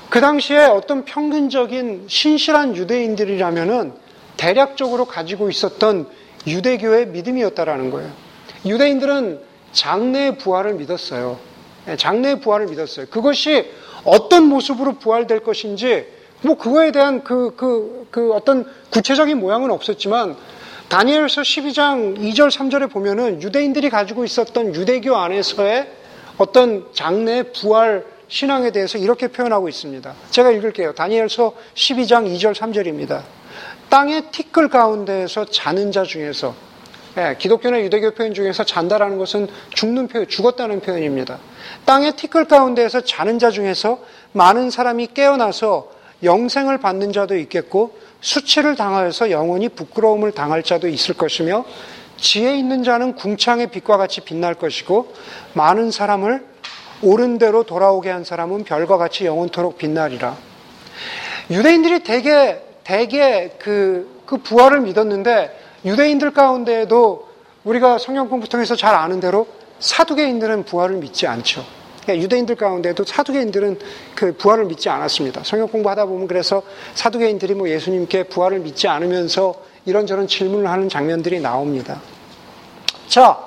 그 0.08 0.20
당시에 0.20 0.64
어떤 0.66 1.04
평균적인 1.04 2.06
신실한 2.08 2.74
유대인들이라면은 2.74 3.92
대략적으로 4.36 5.04
가지고 5.04 5.50
있었던 5.50 6.08
유대교의 6.48 7.06
믿음이었다라는 7.08 7.90
거예요. 7.92 8.10
유대인들은 8.66 9.40
장래의 9.72 10.38
부활을 10.38 10.74
믿었어요. 10.74 11.49
예, 11.88 11.96
장래의 11.96 12.40
부활을 12.40 12.66
믿었어요. 12.66 13.06
그것이 13.06 13.70
어떤 14.04 14.44
모습으로 14.44 14.94
부활될 14.94 15.40
것인지 15.40 16.06
뭐 16.42 16.56
그거에 16.56 16.92
대한 16.92 17.22
그, 17.22 17.54
그, 17.56 18.06
그 18.10 18.32
어떤 18.32 18.66
구체적인 18.90 19.38
모양은 19.38 19.70
없었지만 19.70 20.36
다니엘서 20.88 21.42
12장 21.42 22.18
2절 22.18 22.50
3절에 22.50 22.90
보면은 22.90 23.42
유대인들이 23.42 23.90
가지고 23.90 24.24
있었던 24.24 24.74
유대교 24.74 25.14
안에서의 25.16 25.88
어떤 26.38 26.86
장래 26.92 27.44
부활 27.52 28.04
신앙에 28.26 28.70
대해서 28.70 28.96
이렇게 28.96 29.28
표현하고 29.28 29.68
있습니다. 29.68 30.14
제가 30.30 30.50
읽을게요. 30.50 30.94
다니엘서 30.94 31.52
12장 31.74 32.34
2절 32.34 32.54
3절입니다. 32.54 33.22
땅의 33.88 34.30
티끌 34.30 34.68
가운데에서 34.68 35.44
자는 35.44 35.92
자 35.92 36.04
중에서 36.04 36.54
예, 37.18 37.36
기독교나 37.38 37.80
유대교 37.82 38.12
표현 38.12 38.34
중에서 38.34 38.64
잔다라는 38.64 39.18
것은 39.18 39.48
죽는 39.74 40.06
표현, 40.06 40.28
죽었다는 40.28 40.80
표현입니다. 40.80 41.38
땅의 41.84 42.12
티끌 42.12 42.46
가운데에서 42.46 43.00
자는 43.00 43.38
자 43.38 43.50
중에서 43.50 43.98
많은 44.32 44.70
사람이 44.70 45.08
깨어나서 45.14 45.90
영생을 46.22 46.78
받는 46.78 47.12
자도 47.12 47.36
있겠고 47.36 47.98
수치를 48.20 48.76
당하여서 48.76 49.30
영원히 49.30 49.68
부끄러움을 49.68 50.32
당할 50.32 50.62
자도 50.62 50.88
있을 50.88 51.14
것이며 51.16 51.64
지혜 52.18 52.56
있는 52.56 52.84
자는 52.84 53.14
궁창의 53.14 53.68
빛과 53.68 53.96
같이 53.96 54.20
빛날 54.20 54.54
것이고 54.54 55.14
많은 55.54 55.90
사람을 55.90 56.44
옳은 57.02 57.38
대로 57.38 57.62
돌아오게 57.62 58.10
한 58.10 58.24
사람은 58.24 58.64
별과 58.64 58.98
같이 58.98 59.24
영원토록 59.24 59.78
빛나리라. 59.78 60.36
유대인들이 61.50 62.00
대개 62.00 62.58
대개 62.84 63.52
그, 63.58 64.22
그 64.26 64.36
부활을 64.38 64.80
믿었는데 64.80 65.58
유대인들 65.84 66.32
가운데에도 66.32 67.28
우리가 67.64 67.98
성경 67.98 68.28
공부 68.28 68.48
통해서 68.48 68.76
잘 68.76 68.94
아는 68.94 69.20
대로 69.20 69.46
사두개인들은 69.80 70.64
부활을 70.64 70.96
믿지 70.96 71.26
않죠. 71.26 71.64
그러니까 72.02 72.24
유대인들 72.24 72.56
가운데도 72.56 73.04
사두개인들은 73.04 73.78
그 74.14 74.32
부활을 74.36 74.66
믿지 74.66 74.88
않았습니다. 74.88 75.42
성경 75.44 75.68
공부하다 75.68 76.06
보면 76.06 76.28
그래서 76.28 76.62
사두개인들이 76.94 77.54
뭐 77.54 77.68
예수님께 77.68 78.24
부활을 78.24 78.60
믿지 78.60 78.88
않으면서 78.88 79.54
이런저런 79.84 80.26
질문을 80.26 80.68
하는 80.68 80.88
장면들이 80.88 81.40
나옵니다. 81.40 82.00
자, 83.08 83.38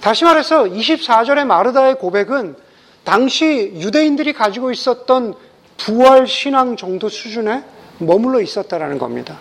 다시 0.00 0.24
말해서 0.24 0.64
24절의 0.64 1.44
마르다의 1.44 1.96
고백은 1.96 2.56
당시 3.04 3.72
유대인들이 3.76 4.32
가지고 4.32 4.70
있었던 4.70 5.34
부활 5.76 6.26
신앙 6.26 6.76
정도 6.76 7.08
수준에 7.08 7.64
머물러 7.98 8.40
있었다라는 8.40 8.98
겁니다. 8.98 9.38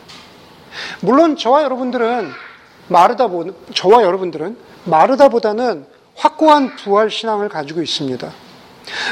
물론 1.02 1.36
저와 1.36 1.64
여러분들은 1.64 2.32
마르다 2.92 3.30
저와 3.74 4.04
여러분들은 4.04 4.58
마르다보다는 4.84 5.86
확고한 6.16 6.76
부활 6.76 7.10
신앙을 7.10 7.48
가지고 7.48 7.82
있습니다. 7.82 8.30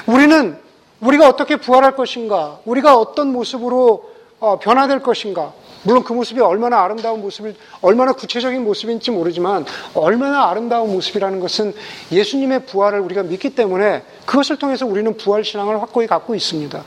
우리는 0.05 0.57
우리가 0.99 1.29
어떻게 1.29 1.55
부활할 1.55 1.95
것인가, 1.95 2.59
우리가 2.65 2.97
어떤 2.97 3.31
모습으로 3.31 4.09
어, 4.41 4.59
변화될 4.59 5.01
것인가, 5.01 5.53
물론 5.83 6.03
그 6.03 6.13
모습이 6.13 6.41
얼마나 6.41 6.81
아름다운 6.81 7.21
모습일, 7.21 7.55
얼마나 7.81 8.11
구체적인 8.11 8.63
모습인지 8.63 9.11
모르지만 9.11 9.65
얼마나 9.93 10.49
아름다운 10.49 10.91
모습이라는 10.91 11.39
것은 11.39 11.73
예수님의 12.11 12.65
부활을 12.65 12.99
우리가 12.99 13.23
믿기 13.23 13.55
때문에 13.55 14.03
그것을 14.25 14.57
통해서 14.57 14.85
우리는 14.85 15.15
부활 15.15 15.43
신앙을 15.43 15.81
확고히 15.81 16.07
갖고 16.07 16.35
있습니다. 16.35 16.83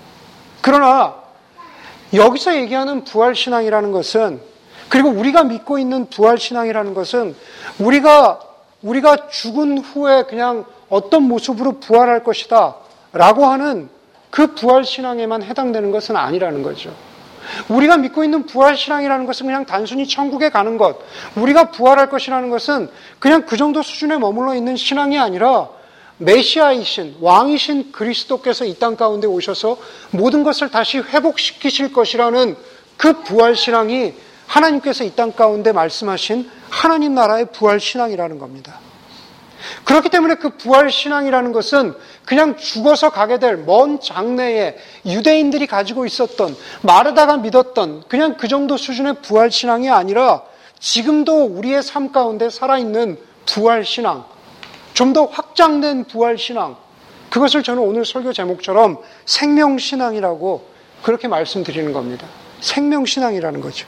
그러나 0.60 1.14
여기서 2.12 2.56
얘기하는 2.56 3.04
부활 3.04 3.34
신앙이라는 3.34 3.92
것은 3.92 4.51
그리고 4.92 5.08
우리가 5.08 5.44
믿고 5.44 5.78
있는 5.78 6.10
부활 6.10 6.36
신앙이라는 6.36 6.92
것은 6.92 7.34
우리가 7.78 8.40
우리가 8.82 9.28
죽은 9.30 9.78
후에 9.78 10.24
그냥 10.24 10.66
어떤 10.90 11.22
모습으로 11.22 11.80
부활할 11.80 12.22
것이다 12.24 12.74
라고 13.14 13.46
하는 13.46 13.88
그 14.28 14.54
부활 14.54 14.84
신앙에만 14.84 15.44
해당되는 15.44 15.92
것은 15.92 16.14
아니라는 16.14 16.62
거죠. 16.62 16.94
우리가 17.68 17.96
믿고 17.96 18.22
있는 18.22 18.44
부활 18.44 18.76
신앙이라는 18.76 19.24
것은 19.24 19.46
그냥 19.46 19.64
단순히 19.64 20.06
천국에 20.06 20.50
가는 20.50 20.76
것, 20.76 20.98
우리가 21.36 21.70
부활할 21.70 22.10
것이라는 22.10 22.50
것은 22.50 22.90
그냥 23.18 23.46
그 23.46 23.56
정도 23.56 23.80
수준에 23.80 24.18
머물러 24.18 24.54
있는 24.54 24.76
신앙이 24.76 25.18
아니라 25.18 25.70
메시아이신 26.18 27.16
왕이신 27.22 27.92
그리스도께서 27.92 28.66
이 28.66 28.74
땅 28.74 28.96
가운데 28.96 29.26
오셔서 29.26 29.78
모든 30.10 30.44
것을 30.44 30.70
다시 30.70 30.98
회복시키실 30.98 31.94
것이라는 31.94 32.56
그 32.98 33.22
부활 33.22 33.56
신앙이 33.56 34.12
하나님께서 34.52 35.04
이 35.04 35.10
땅 35.16 35.32
가운데 35.32 35.72
말씀하신 35.72 36.50
하나님 36.68 37.14
나라의 37.14 37.46
부활 37.52 37.80
신앙이라는 37.80 38.38
겁니다. 38.38 38.78
그렇기 39.84 40.08
때문에 40.10 40.34
그 40.34 40.56
부활 40.56 40.90
신앙이라는 40.90 41.52
것은 41.52 41.94
그냥 42.26 42.56
죽어서 42.56 43.10
가게 43.10 43.38
될 43.38 43.56
먼 43.64 44.00
장래에 44.00 44.76
유대인들이 45.06 45.66
가지고 45.66 46.04
있었던 46.04 46.56
마르다가 46.82 47.36
믿었던 47.38 48.04
그냥 48.08 48.36
그 48.36 48.48
정도 48.48 48.76
수준의 48.76 49.22
부활 49.22 49.50
신앙이 49.50 49.88
아니라 49.88 50.42
지금도 50.80 51.44
우리의 51.44 51.82
삶 51.82 52.10
가운데 52.12 52.50
살아있는 52.50 53.16
부활 53.46 53.84
신앙, 53.84 54.24
좀 54.94 55.12
더 55.12 55.24
확장된 55.26 56.04
부활 56.04 56.36
신앙, 56.36 56.76
그것을 57.30 57.62
저는 57.62 57.82
오늘 57.82 58.04
설교 58.04 58.32
제목처럼 58.32 58.98
생명신앙이라고 59.24 60.66
그렇게 61.02 61.28
말씀드리는 61.28 61.92
겁니다. 61.92 62.26
생명신앙이라는 62.60 63.60
거죠. 63.60 63.86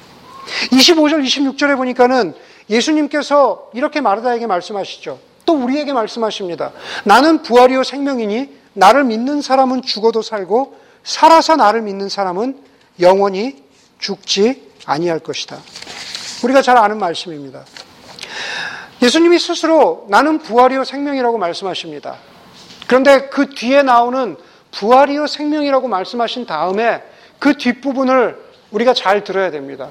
25절, 0.73 1.25
26절에 1.25 1.77
보니까는 1.77 2.35
예수님께서 2.71 3.71
이렇게 3.75 4.01
마르다에게 4.01 4.47
말씀하시죠. 4.47 5.19
또 5.45 5.55
우리에게 5.55 5.93
말씀하십니다. 5.93 6.73
나는 7.04 7.43
부활이요 7.43 7.85
생명이니 7.85 8.65
나를 8.75 9.04
믿는 9.04 9.43
사람은 9.43 9.83
죽어도 9.83 10.23
살고 10.23 10.78
살아서 11.02 11.57
나를 11.57 11.83
믿는 11.83 12.09
사람은 12.09 12.59
영원히 13.00 13.63
죽지 13.99 14.71
아니할 14.87 15.19
것이다. 15.21 15.59
우리가 16.45 16.63
잘 16.63 16.76
아는 16.76 16.99
말씀입니다. 16.99 17.65
예수님이 19.02 19.39
스스로 19.39 20.07
나는 20.09 20.39
부활이요 20.39 20.85
생명이라고 20.85 21.37
말씀하십니다. 21.39 22.17
그런데 22.87 23.28
그 23.28 23.50
뒤에 23.50 23.83
나오는 23.83 24.37
부활이요 24.73 25.26
생명이라고 25.26 25.89
말씀하신 25.89 26.47
다음에 26.47 27.02
그 27.39 27.57
뒷부분을 27.57 28.39
우리가 28.71 28.95
잘 28.95 29.25
들어야 29.25 29.50
됩니다. 29.50 29.91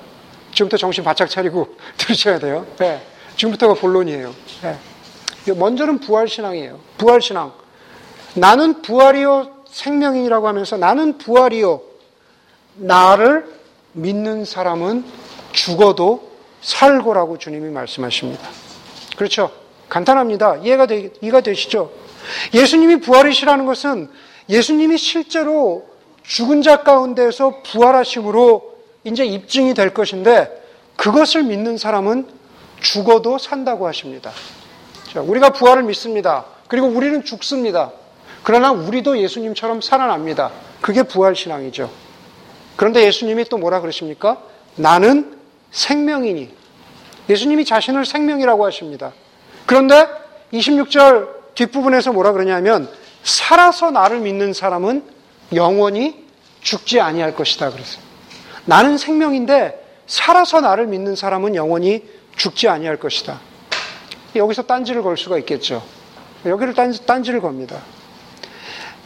지금부터 0.53 0.77
정신 0.77 1.03
바짝 1.03 1.29
차리고 1.29 1.75
들으셔야 1.97 2.39
돼요. 2.39 2.65
네. 2.77 3.01
지금부터가 3.35 3.73
본론이에요. 3.75 4.33
네. 4.61 5.53
먼저는 5.53 5.99
부활신앙이에요. 5.99 6.79
부활신앙. 6.97 7.51
나는 8.35 8.81
부활이요 8.81 9.63
생명이라고 9.69 10.47
하면서 10.47 10.77
나는 10.77 11.17
부활이요 11.17 11.81
나를 12.75 13.45
믿는 13.93 14.45
사람은 14.45 15.05
죽어도 15.51 16.31
살고라고 16.61 17.37
주님이 17.37 17.69
말씀하십니다. 17.69 18.49
그렇죠? 19.17 19.51
간단합니다. 19.89 20.57
이해가, 20.57 20.87
되, 20.87 21.11
이해가 21.21 21.41
되시죠? 21.41 21.91
예수님이 22.53 22.99
부활이시라는 23.01 23.65
것은 23.65 24.09
예수님이 24.49 24.97
실제로 24.97 25.85
죽은 26.23 26.61
자 26.61 26.77
가운데서 26.83 27.61
부활하심으로 27.63 28.72
이제 29.03 29.25
입증이 29.25 29.73
될 29.73 29.93
것인데 29.93 30.49
그것을 30.95 31.43
믿는 31.43 31.77
사람은 31.77 32.27
죽어도 32.79 33.37
산다고 33.37 33.87
하십니다. 33.87 34.31
자, 35.11 35.21
우리가 35.21 35.49
부활을 35.51 35.83
믿습니다. 35.83 36.45
그리고 36.67 36.87
우리는 36.87 37.23
죽습니다. 37.23 37.91
그러나 38.43 38.71
우리도 38.71 39.19
예수님처럼 39.19 39.81
살아납니다. 39.81 40.51
그게 40.81 41.03
부활 41.03 41.35
신앙이죠. 41.35 41.89
그런데 42.75 43.05
예수님이 43.05 43.45
또 43.45 43.57
뭐라 43.57 43.81
그러십니까? 43.81 44.41
나는 44.75 45.37
생명이니. 45.71 46.49
예수님이 47.29 47.63
자신을 47.65 48.05
생명이라고 48.05 48.65
하십니다. 48.65 49.13
그런데 49.65 50.07
26절 50.51 51.55
뒷부분에서 51.55 52.11
뭐라 52.11 52.33
그러냐면 52.33 52.89
살아서 53.23 53.91
나를 53.91 54.19
믿는 54.19 54.53
사람은 54.53 55.03
영원히 55.53 56.25
죽지 56.61 56.99
아니할 56.99 57.35
것이다 57.35 57.71
그랬어요. 57.71 58.12
나는 58.65 58.97
생명인데 58.97 59.81
살아서 60.07 60.61
나를 60.61 60.87
믿는 60.87 61.15
사람은 61.15 61.55
영원히 61.55 62.03
죽지 62.35 62.67
아니할 62.67 62.97
것이다. 62.97 63.39
여기서 64.35 64.63
딴지를 64.63 65.03
걸 65.03 65.17
수가 65.17 65.37
있겠죠. 65.39 65.83
여기를 66.45 66.73
딴지, 66.73 67.05
딴지를 67.05 67.41
겁니다. 67.41 67.81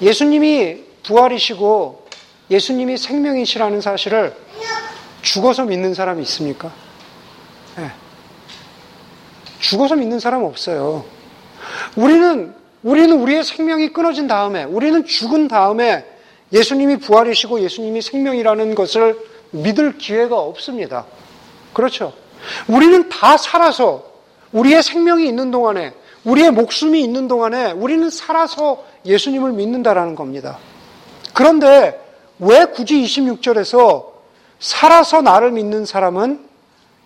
예수님이 0.01 0.83
부활이시고 1.03 2.07
예수님이 2.49 2.97
생명이시라는 2.97 3.81
사실을 3.81 4.35
죽어서 5.21 5.65
믿는 5.65 5.93
사람이 5.93 6.21
있습니까? 6.23 6.71
네. 7.75 7.91
죽어서 9.59 9.95
믿는 9.95 10.19
사람 10.19 10.43
없어요. 10.43 11.03
우리는 11.95 12.55
우리는 12.83 13.19
우리의 13.19 13.43
생명이 13.43 13.89
끊어진 13.89 14.27
다음에 14.27 14.63
우리는 14.63 15.05
죽은 15.05 15.47
다음에 15.47 16.05
예수님이 16.53 16.97
부활이시고 16.97 17.59
예수님이 17.59 18.01
생명이라는 18.01 18.75
것을 18.75 19.17
믿을 19.51 19.97
기회가 19.97 20.37
없습니다. 20.39 21.05
그렇죠? 21.73 22.13
우리는 22.67 23.09
다 23.09 23.37
살아서 23.37 24.03
우리의 24.51 24.83
생명이 24.83 25.27
있는 25.27 25.51
동안에, 25.51 25.93
우리의 26.23 26.51
목숨이 26.51 27.01
있는 27.01 27.27
동안에 27.27 27.71
우리는 27.71 28.09
살아서 28.09 28.83
예수님을 29.05 29.53
믿는다라는 29.53 30.15
겁니다. 30.15 30.57
그런데 31.33 31.99
왜 32.39 32.65
굳이 32.65 33.01
26절에서 33.01 34.05
살아서 34.59 35.21
나를 35.21 35.51
믿는 35.51 35.85
사람은 35.85 36.47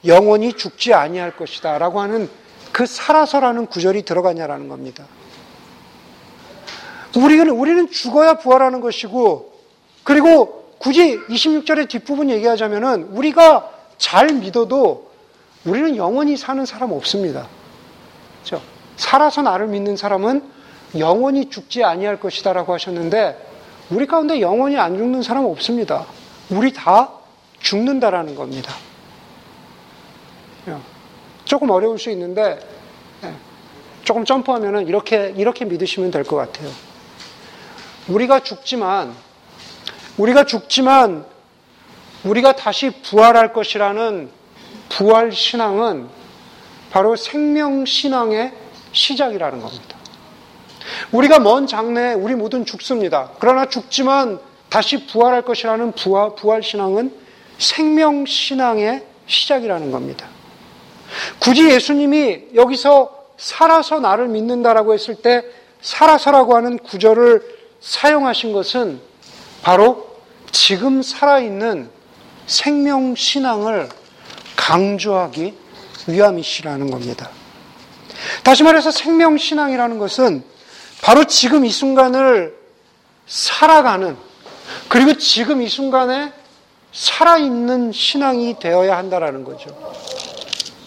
영원히 0.05 0.53
죽지 0.53 0.93
아니할 0.93 1.35
것이다 1.35 1.77
라고 1.77 1.99
하는 1.99 2.29
그 2.71 2.85
살아서라는 2.85 3.67
구절이 3.67 4.03
들어가냐라는 4.03 4.67
겁니다. 4.67 5.05
우리는, 7.15 7.49
우리는 7.49 7.89
죽어야 7.91 8.35
부활하는 8.35 8.79
것이고, 8.79 9.53
그리고 10.03 10.60
굳이 10.81 11.19
26절의 11.29 11.87
뒷부분 11.89 12.29
얘기하자면은 12.31 13.09
우리가 13.11 13.69
잘 13.99 14.33
믿어도 14.33 15.11
우리는 15.63 15.95
영원히 15.95 16.35
사는 16.35 16.65
사람 16.65 16.91
없습니다. 16.91 17.47
그렇죠? 18.43 18.63
살아서 18.97 19.43
나를 19.43 19.67
믿는 19.67 19.95
사람은 19.95 20.43
영원히 20.97 21.49
죽지 21.51 21.83
아니할 21.83 22.19
것이다라고 22.19 22.73
하셨는데 22.73 23.47
우리 23.91 24.07
가운데 24.07 24.41
영원히 24.41 24.77
안 24.79 24.97
죽는 24.97 25.21
사람 25.21 25.45
없습니다. 25.45 26.07
우리 26.49 26.73
다 26.73 27.11
죽는다라는 27.59 28.33
겁니다. 28.33 28.73
예. 30.67 30.75
조금 31.45 31.69
어려울 31.69 31.99
수 31.99 32.09
있는데 32.09 32.59
예. 33.23 33.33
조금 34.03 34.25
점프하면은 34.25 34.87
이렇게 34.87 35.31
이렇게 35.37 35.63
믿으시면 35.65 36.09
될 36.09 36.23
것 36.23 36.37
같아요. 36.37 36.69
우리가 38.07 38.39
죽지만 38.39 39.13
우리가 40.21 40.45
죽지만 40.45 41.25
우리가 42.23 42.55
다시 42.55 42.91
부활할 43.01 43.53
것이라는 43.53 44.29
부활 44.89 45.31
신앙은 45.31 46.07
바로 46.91 47.15
생명 47.15 47.85
신앙의 47.85 48.53
시작이라는 48.91 49.61
겁니다. 49.61 49.97
우리가 51.11 51.39
먼 51.39 51.65
장래에 51.65 52.13
우리 52.13 52.35
모든 52.35 52.65
죽습니다. 52.65 53.31
그러나 53.39 53.67
죽지만 53.67 54.39
다시 54.69 55.07
부활할 55.07 55.41
것이라는 55.41 55.93
부활, 55.93 56.35
부활 56.35 56.61
신앙은 56.61 57.11
생명 57.57 58.25
신앙의 58.25 59.03
시작이라는 59.25 59.91
겁니다. 59.91 60.27
굳이 61.39 61.67
예수님이 61.69 62.49
여기서 62.53 63.25
살아서 63.37 63.99
나를 63.99 64.27
믿는다라고 64.27 64.93
했을 64.93 65.15
때 65.15 65.43
살아서라고 65.81 66.55
하는 66.55 66.77
구절을 66.77 67.41
사용하신 67.79 68.53
것은 68.53 69.01
바로 69.63 70.10
지금 70.51 71.01
살아있는 71.01 71.89
생명 72.47 73.15
신앙을 73.15 73.89
강조하기 74.55 75.53
위함이시라는 76.07 76.91
겁니다. 76.91 77.29
다시 78.43 78.63
말해서 78.63 78.91
생명 78.91 79.37
신앙이라는 79.37 79.97
것은 79.97 80.43
바로 81.01 81.23
지금 81.23 81.65
이 81.65 81.69
순간을 81.69 82.55
살아가는 83.25 84.17
그리고 84.87 85.17
지금 85.17 85.61
이 85.61 85.69
순간에 85.69 86.33
살아있는 86.91 87.91
신앙이 87.91 88.59
되어야 88.59 88.97
한다라는 88.97 89.43
거죠. 89.43 89.69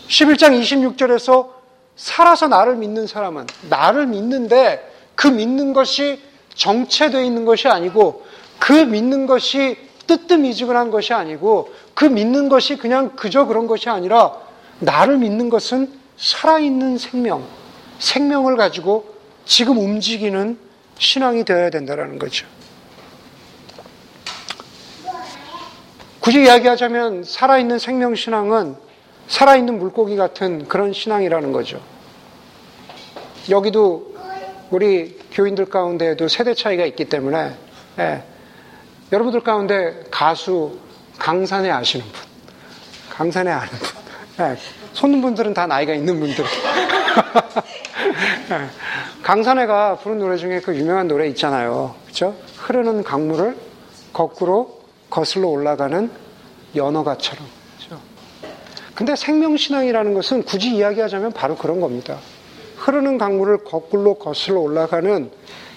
11장 0.09 0.61
26절에서 0.61 1.48
살아서 1.96 2.48
나를 2.48 2.77
믿는 2.77 3.07
사람은 3.07 3.46
나를 3.70 4.07
믿는데 4.07 4.92
그 5.14 5.27
믿는 5.27 5.72
것이 5.72 6.20
정체되어 6.55 7.22
있는 7.22 7.44
것이 7.44 7.68
아니고 7.68 8.27
그 8.59 8.73
믿는 8.73 9.27
것이 9.27 9.77
뜨뜻미지근한 10.07 10.90
것이 10.90 11.12
아니고 11.12 11.73
그 11.95 12.05
믿는 12.05 12.49
것이 12.49 12.77
그냥 12.77 13.17
그저 13.17 13.47
그런 13.47 13.67
것이 13.67 13.88
아니라 13.88 14.37
나를 14.81 15.19
믿는 15.19 15.49
것은 15.49 15.93
살아있는 16.17 16.99
생명, 16.99 17.45
생명을 17.99 18.57
가지고 18.57 19.14
지금 19.45 19.79
움직이는 19.79 20.59
신앙이 20.99 21.45
되어야 21.45 21.71
된다는 21.71 22.19
거죠. 22.19 22.47
굳이 26.21 26.43
이야기하자면 26.43 27.25
살아있는 27.25 27.79
생명 27.79 28.14
신앙은 28.14 28.77
살아있는 29.29 29.79
물고기 29.79 30.17
같은 30.17 30.67
그런 30.69 30.93
신앙이라는 30.93 31.53
거죠. 31.53 31.81
여기도 33.51 34.14
우리 34.71 35.19
교인들 35.33 35.67
가운데에도 35.67 36.29
세대 36.29 36.55
차이가 36.55 36.87
있기 36.87 37.07
때문에 37.07 37.55
예, 37.99 38.23
여러분들 39.12 39.40
가운데 39.40 40.05
가수 40.11 40.79
강산에 41.19 41.71
아시는 41.71 42.05
분, 42.07 42.23
강산에 43.11 43.51
아는 43.51 43.69
분, 43.69 43.88
예, 44.40 44.57
손는 44.93 45.21
분들은 45.23 45.55
다 45.55 45.67
나이가 45.67 45.95
있는 45.95 46.19
분들. 46.19 46.45
예, 48.51 48.69
강산에가 49.23 49.97
부른 49.97 50.19
노래 50.19 50.37
중에 50.37 50.61
그 50.61 50.75
유명한 50.77 51.07
노래 51.07 51.29
있잖아요. 51.29 51.95
그렇죠? 52.05 52.35
흐르는 52.57 53.03
강물을 53.03 53.57
거꾸로 54.12 54.81
거슬러 55.11 55.49
올라가는 55.49 56.11
연어가처럼. 56.75 57.47
그렇죠? 57.79 58.03
근데 58.95 59.14
생명신앙이라는 59.17 60.14
것은 60.14 60.43
굳이 60.43 60.75
이야기하자면 60.75 61.33
바로 61.33 61.57
그런 61.57 61.81
겁니다. 61.81 62.19
흐르는 62.77 63.19
강물을 63.19 63.64
거꾸로 63.64 64.14
거슬러 64.14 64.61
올라가는 64.61 65.31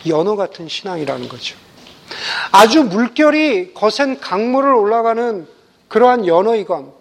연어 0.08 0.36
같은 0.36 0.68
신앙이라는 0.68 1.30
거죠. 1.30 1.67
아주 2.52 2.84
물결이 2.84 3.74
거센 3.74 4.20
강물을 4.20 4.74
올라가는 4.74 5.48
그러한 5.88 6.28
연어이건 6.28 6.92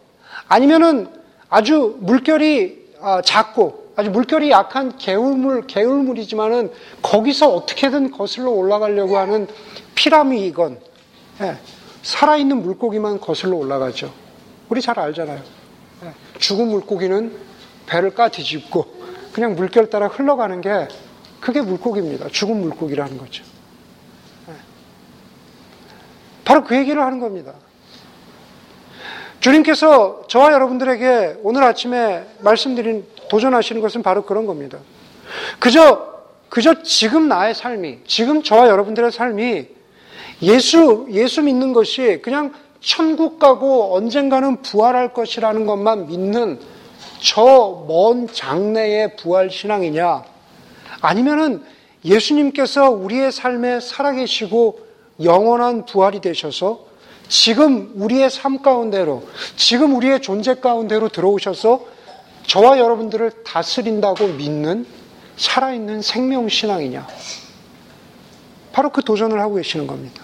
아니면은 0.49 1.09
아주 1.49 1.97
물결이 2.01 2.87
아, 3.01 3.23
작고 3.23 3.93
아주 3.97 4.11
물결이 4.11 4.51
약한 4.51 4.97
개울물 4.99 5.67
개울물이지만은 5.67 6.71
거기서 7.03 7.55
어떻게든 7.55 8.11
거슬러 8.11 8.51
올라가려고 8.51 9.17
하는 9.17 9.47
피라미이건 9.95 10.79
예, 11.41 11.57
살아있는 12.03 12.63
물고기만 12.63 13.21
거슬러 13.21 13.57
올라가죠. 13.57 14.13
우리 14.69 14.83
잘 14.83 14.99
알잖아요. 14.99 15.41
예, 16.05 16.39
죽은 16.39 16.69
물고기는 16.69 17.37
배를 17.87 18.15
까 18.15 18.29
뒤집고 18.29 18.87
그냥 19.33 19.55
물결 19.55 19.89
따라 19.89 20.09
흘러가는 20.09 20.61
게 20.61 20.89
그게 21.41 21.63
물고기입니다. 21.63 22.29
죽은 22.29 22.61
물고기라는 22.61 23.19
거죠. 23.19 23.45
예. 26.47 26.49
바로 26.49 26.65
그 26.65 26.77
얘기를 26.77 27.03
하는 27.03 27.21
겁니다. 27.21 27.55
주님께서 29.41 30.25
저와 30.29 30.53
여러분들에게 30.53 31.39
오늘 31.43 31.63
아침에 31.63 32.25
말씀드린 32.41 33.05
도전하시는 33.29 33.83
것은 33.83 34.03
바로 34.03 34.25
그런 34.25 34.47
겁니다. 34.47 34.79
그저, 35.59 36.15
그저 36.49 36.83
지금 36.83 37.29
나의 37.29 37.55
삶이, 37.55 38.01
지금 38.07 38.43
저와 38.43 38.69
여러분들의 38.69 39.13
삶이 39.13 39.67
예수, 40.43 41.07
예수 41.11 41.43
믿는 41.43 41.73
것이 41.73 42.21
그냥 42.23 42.55
천국 42.81 43.39
가고 43.39 43.95
언젠가는 43.95 44.63
부활할 44.63 45.13
것이라는 45.13 45.67
것만 45.67 46.07
믿는 46.07 46.61
저 47.21 47.87
먼 47.89 48.29
장래의 48.33 49.17
부활 49.17 49.51
신앙이냐? 49.51 50.23
아니면은 51.01 51.63
예수님께서 52.05 52.91
우리의 52.91 53.33
삶에 53.33 53.81
살아계시고 53.81 54.86
영원한 55.23 55.87
부활이 55.87 56.21
되셔서 56.21 56.87
지금 57.29 57.93
우리의 57.97 58.31
삶 58.31 58.63
가운데로, 58.63 59.25
지금 59.57 59.97
우리의 59.97 60.23
존재 60.23 60.55
가운데로 60.55 61.09
들어오셔서 61.09 61.85
저와 62.47 62.79
여러분들을 62.79 63.43
다스린다고 63.45 64.29
믿는 64.29 64.87
살아있는 65.37 66.03
생명신앙이냐? 66.03 67.07
바로 68.73 68.91
그 68.91 69.03
도전을 69.03 69.41
하고 69.41 69.57
계시는 69.57 69.87
겁니다. 69.87 70.23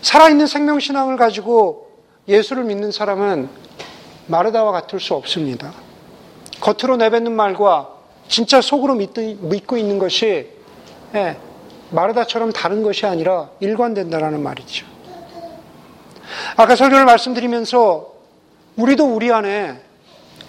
살아있는 0.00 0.46
생명신앙을 0.46 1.16
가지고 1.16 1.90
예수를 2.28 2.64
믿는 2.64 2.92
사람은 2.92 3.48
마르다와 4.26 4.72
같을 4.72 5.00
수 5.00 5.14
없습니다. 5.14 5.72
겉으로 6.60 6.96
내뱉는 6.96 7.32
말과 7.32 7.90
진짜 8.28 8.60
속으로 8.60 8.94
믿고 8.94 9.76
있는 9.76 9.98
것이 9.98 10.48
예, 11.14 11.36
마르다처럼 11.94 12.52
다른 12.52 12.82
것이 12.82 13.06
아니라 13.06 13.50
일관된다라는 13.60 14.42
말이죠. 14.42 14.86
아까 16.56 16.74
설교를 16.74 17.04
말씀드리면서 17.04 18.12
우리도 18.76 19.14
우리 19.14 19.32
안에 19.32 19.80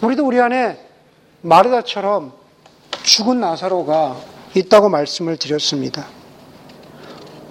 우리도 0.01 0.25
우리 0.25 0.41
안에 0.41 0.79
마르다처럼 1.41 2.33
죽은 3.03 3.39
나사로가 3.39 4.17
있다고 4.55 4.89
말씀을 4.89 5.37
드렸습니다. 5.37 6.07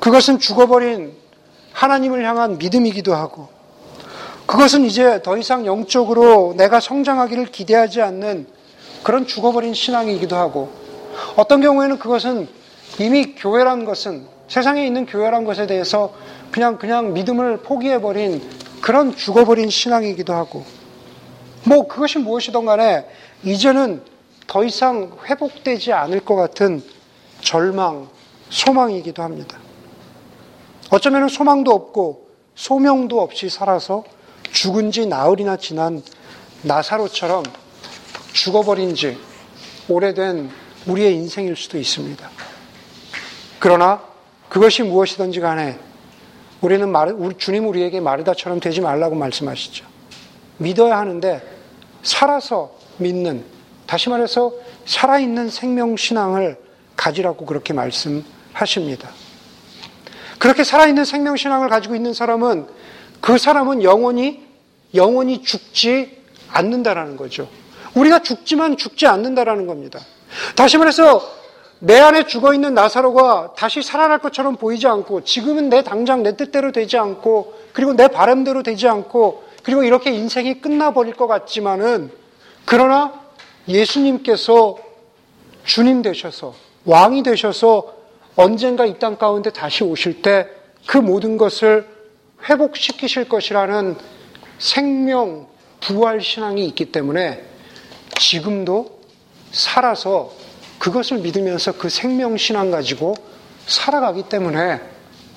그것은 0.01 0.39
죽어버린 0.41 1.17
하나님을 1.73 2.25
향한 2.25 2.59
믿음이기도 2.59 3.15
하고 3.15 3.49
그것은 4.47 4.85
이제 4.85 5.23
더 5.23 5.37
이상 5.39 5.65
영적으로 5.65 6.55
내가 6.57 6.81
성장하기를 6.81 7.47
기대하지 7.47 8.03
않는 8.03 8.47
그런 9.03 9.27
죽어버린 9.27 9.75
신앙이기도 9.75 10.37
하고 10.37 10.73
어떤 11.37 11.61
경우에는 11.61 11.99
그것은 11.99 12.49
이미 12.99 13.35
교회란 13.35 13.85
것은 13.85 14.27
세상에 14.49 14.87
있는 14.87 15.07
교회란 15.07 15.45
것에 15.45 15.67
대해서 15.67 16.15
그냥 16.51 16.79
그냥 16.79 17.13
믿음을 17.13 17.59
포기해 17.59 18.01
버린 18.01 18.43
그런 18.81 19.17
죽어버린 19.17 19.71
신앙이기도 19.71 20.33
하고 20.33 20.65
뭐 21.65 21.89
그것이 21.89 22.19
무엇이든 22.19 22.67
간에 22.67 23.07
이제는 23.43 24.03
더 24.47 24.65
이상 24.65 25.17
회복되지 25.25 25.93
않을 25.93 26.21
것 26.21 26.37
같은 26.37 26.83
절망, 27.41 28.09
소망이기도 28.51 29.23
합니다. 29.23 29.59
어쩌면 30.91 31.29
소망도 31.29 31.73
없고 31.73 32.29
소명도 32.55 33.21
없이 33.21 33.49
살아서 33.49 34.05
죽은 34.53 34.93
지 34.93 35.07
나흘이나 35.07 35.57
지난 35.57 36.03
나사로처럼 36.63 37.43
죽어버린 38.33 38.95
지 38.95 39.19
오래된 39.89 40.51
우리의 40.87 41.15
인생일 41.15 41.57
수도 41.57 41.79
있습니다. 41.79 42.44
그러나 43.65 43.99
그것이 44.51 44.83
무엇이든지 44.83 45.41
간에 45.41 45.79
우리는 46.61 46.87
말, 46.87 47.15
우리, 47.17 47.35
주님 47.39 47.67
우리에게 47.67 47.99
마르다처럼 47.99 48.61
되지 48.61 48.83
말라고 48.83 49.15
말씀하시죠. 49.15 49.87
믿어야 50.59 50.99
하는데 50.99 51.41
살아서 52.03 52.77
믿는, 52.99 53.43
다시 53.87 54.11
말해서 54.11 54.53
살아있는 54.85 55.49
생명신앙을 55.49 56.59
가지라고 56.95 57.47
그렇게 57.47 57.73
말씀하십니다. 57.73 59.09
그렇게 60.39 60.63
살아있는 60.63 61.07
생명신앙을 61.07 61.71
가지고 61.71 61.95
있는 61.95 62.13
사람은 62.13 62.67
그 63.23 63.39
사람은 63.39 63.83
영원히, 63.83 64.47
영원히 64.95 65.43
죽지 65.43 66.23
않는다라는 66.51 67.17
거죠. 67.17 67.49
우리가 67.95 68.19
죽지만 68.19 68.77
죽지 68.77 69.07
않는다라는 69.07 69.67
겁니다. 69.67 70.01
다시 70.55 70.77
말해서 70.77 71.44
내 71.85 71.99
안에 72.01 72.27
죽어 72.27 72.55
있는 72.55 72.73
나사로가 72.75 73.53
다시 73.57 73.83
살아날 73.83 74.19
것처럼 74.19 74.57
보이지 74.57 74.87
않고 74.87 75.25
지금은 75.25 75.69
내 75.69 75.83
당장 75.83 76.23
내 76.23 76.37
뜻대로 76.37 76.73
되지 76.73 76.97
않고 76.97 77.55
그리고 77.73 77.93
내 77.93 78.09
바람대로 78.09 78.63
되지 78.63 78.89
않고 78.89 79.45
그리고 79.63 79.83
이렇게 79.83 80.11
인생이 80.11 80.61
끝나버릴 80.61 81.15
것 81.15 81.27
같지만은 81.27 82.11
그러나 82.65 83.13
예수님께서 83.69 84.77
주님 85.65 86.03
되셔서 86.03 86.55
왕이 86.87 87.23
되셔서 87.23 87.95
언젠가 88.37 88.85
이 88.87 88.99
땅 88.99 89.17
가운데 89.17 89.51
다시 89.51 89.85
오실 89.85 90.23
때 90.23 90.49
그 90.87 90.99
모든 90.99 91.37
것을 91.37 91.87
회복시키실 92.49 93.29
것이라는 93.29 93.97
생명 94.59 95.47
부활 95.81 96.21
신앙이 96.21 96.65
있기 96.67 96.93
때문에 96.93 97.43
지금도 98.19 99.01
살아서 99.53 100.33
그것을 100.85 101.21
믿으면서 101.21 101.73
그 101.73 101.89
생명 101.89 102.37
신앙 102.37 102.71
가지고 102.71 103.15
살아가기 103.67 104.25
때문에 104.25 104.83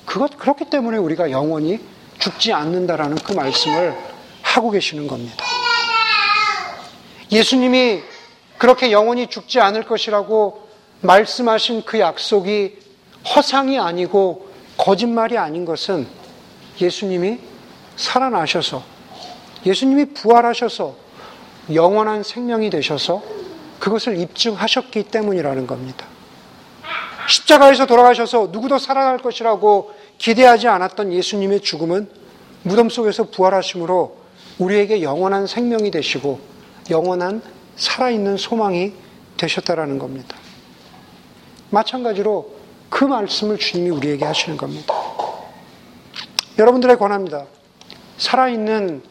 그것 0.04 0.36
그렇기 0.36 0.66
때문에 0.66 0.98
우리가 0.98 1.30
영원히 1.30 1.80
죽지 2.18 2.52
않는다라는 2.52 3.16
그 3.16 3.32
말씀을 3.32 3.96
하고 4.42 4.70
계시는 4.70 5.08
겁니다. 5.08 5.42
예수님이 7.32 8.02
그렇게 8.58 8.92
영원히 8.92 9.28
죽지 9.28 9.58
않을 9.58 9.84
것이라고 9.84 10.68
말씀하신 11.00 11.84
그 11.86 11.98
약속이 11.98 12.76
허상이 13.34 13.78
아니고 13.78 14.50
거짓말이 14.76 15.38
아닌 15.38 15.64
것은 15.64 16.06
예수님이 16.78 17.38
살아나셔서 17.96 18.82
예수님이 19.64 20.12
부활하셔서 20.12 20.94
영원한 21.72 22.22
생명이 22.22 22.68
되셔서 22.68 23.37
그것을 23.78 24.18
입증하셨기 24.18 25.04
때문이라는 25.04 25.66
겁니다. 25.66 26.06
십자가에서 27.28 27.86
돌아가셔서 27.86 28.48
누구도 28.50 28.78
살아날 28.78 29.18
것이라고 29.18 29.92
기대하지 30.16 30.68
않았던 30.68 31.12
예수님의 31.12 31.60
죽음은 31.60 32.08
무덤 32.62 32.88
속에서 32.88 33.24
부활하심으로 33.24 34.16
우리에게 34.58 35.02
영원한 35.02 35.46
생명이 35.46 35.90
되시고 35.90 36.40
영원한 36.90 37.42
살아있는 37.76 38.36
소망이 38.36 38.92
되셨다라는 39.36 39.98
겁니다. 39.98 40.36
마찬가지로 41.70 42.56
그 42.88 43.04
말씀을 43.04 43.58
주님이 43.58 43.90
우리에게 43.90 44.24
하시는 44.24 44.56
겁니다. 44.56 44.94
여러분들의 46.58 46.96
권합니다. 46.96 47.44
살아있는 48.16 49.02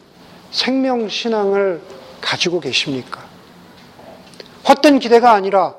생명신앙을 0.50 1.80
가지고 2.20 2.60
계십니까? 2.60 3.27
헛된 4.68 4.98
기대가 4.98 5.32
아니라 5.32 5.74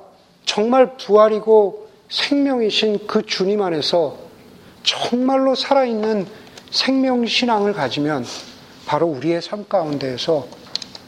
정말 0.46 0.98
부활이고 0.98 1.88
생명이신 2.10 3.06
그 3.06 3.26
주님 3.26 3.62
안에서 3.62 4.18
정말로 4.84 5.54
살아있는 5.54 6.26
생명신앙을 6.72 7.74
가지면 7.74 8.26
바로 8.88 9.06
우리의 9.08 9.42
삶 9.42 9.68
가운데에서 9.68 10.48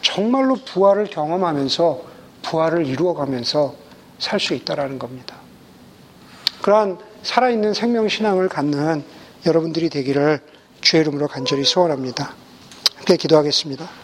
정말로 0.03 0.55
부활을 0.55 1.07
경험하면서 1.07 2.01
부활을 2.43 2.85
이루어가면서 2.85 3.75
살 4.19 4.39
수 4.39 4.53
있다라는 4.53 4.99
겁니다. 4.99 5.35
그러한 6.61 6.99
살아있는 7.23 7.73
생명신앙을 7.73 8.49
갖는 8.49 9.03
여러분들이 9.47 9.89
되기를 9.89 10.39
주의 10.81 11.01
이름으로 11.01 11.27
간절히 11.27 11.63
소원합니다. 11.63 12.35
함께 12.97 13.17
기도하겠습니다. 13.17 14.00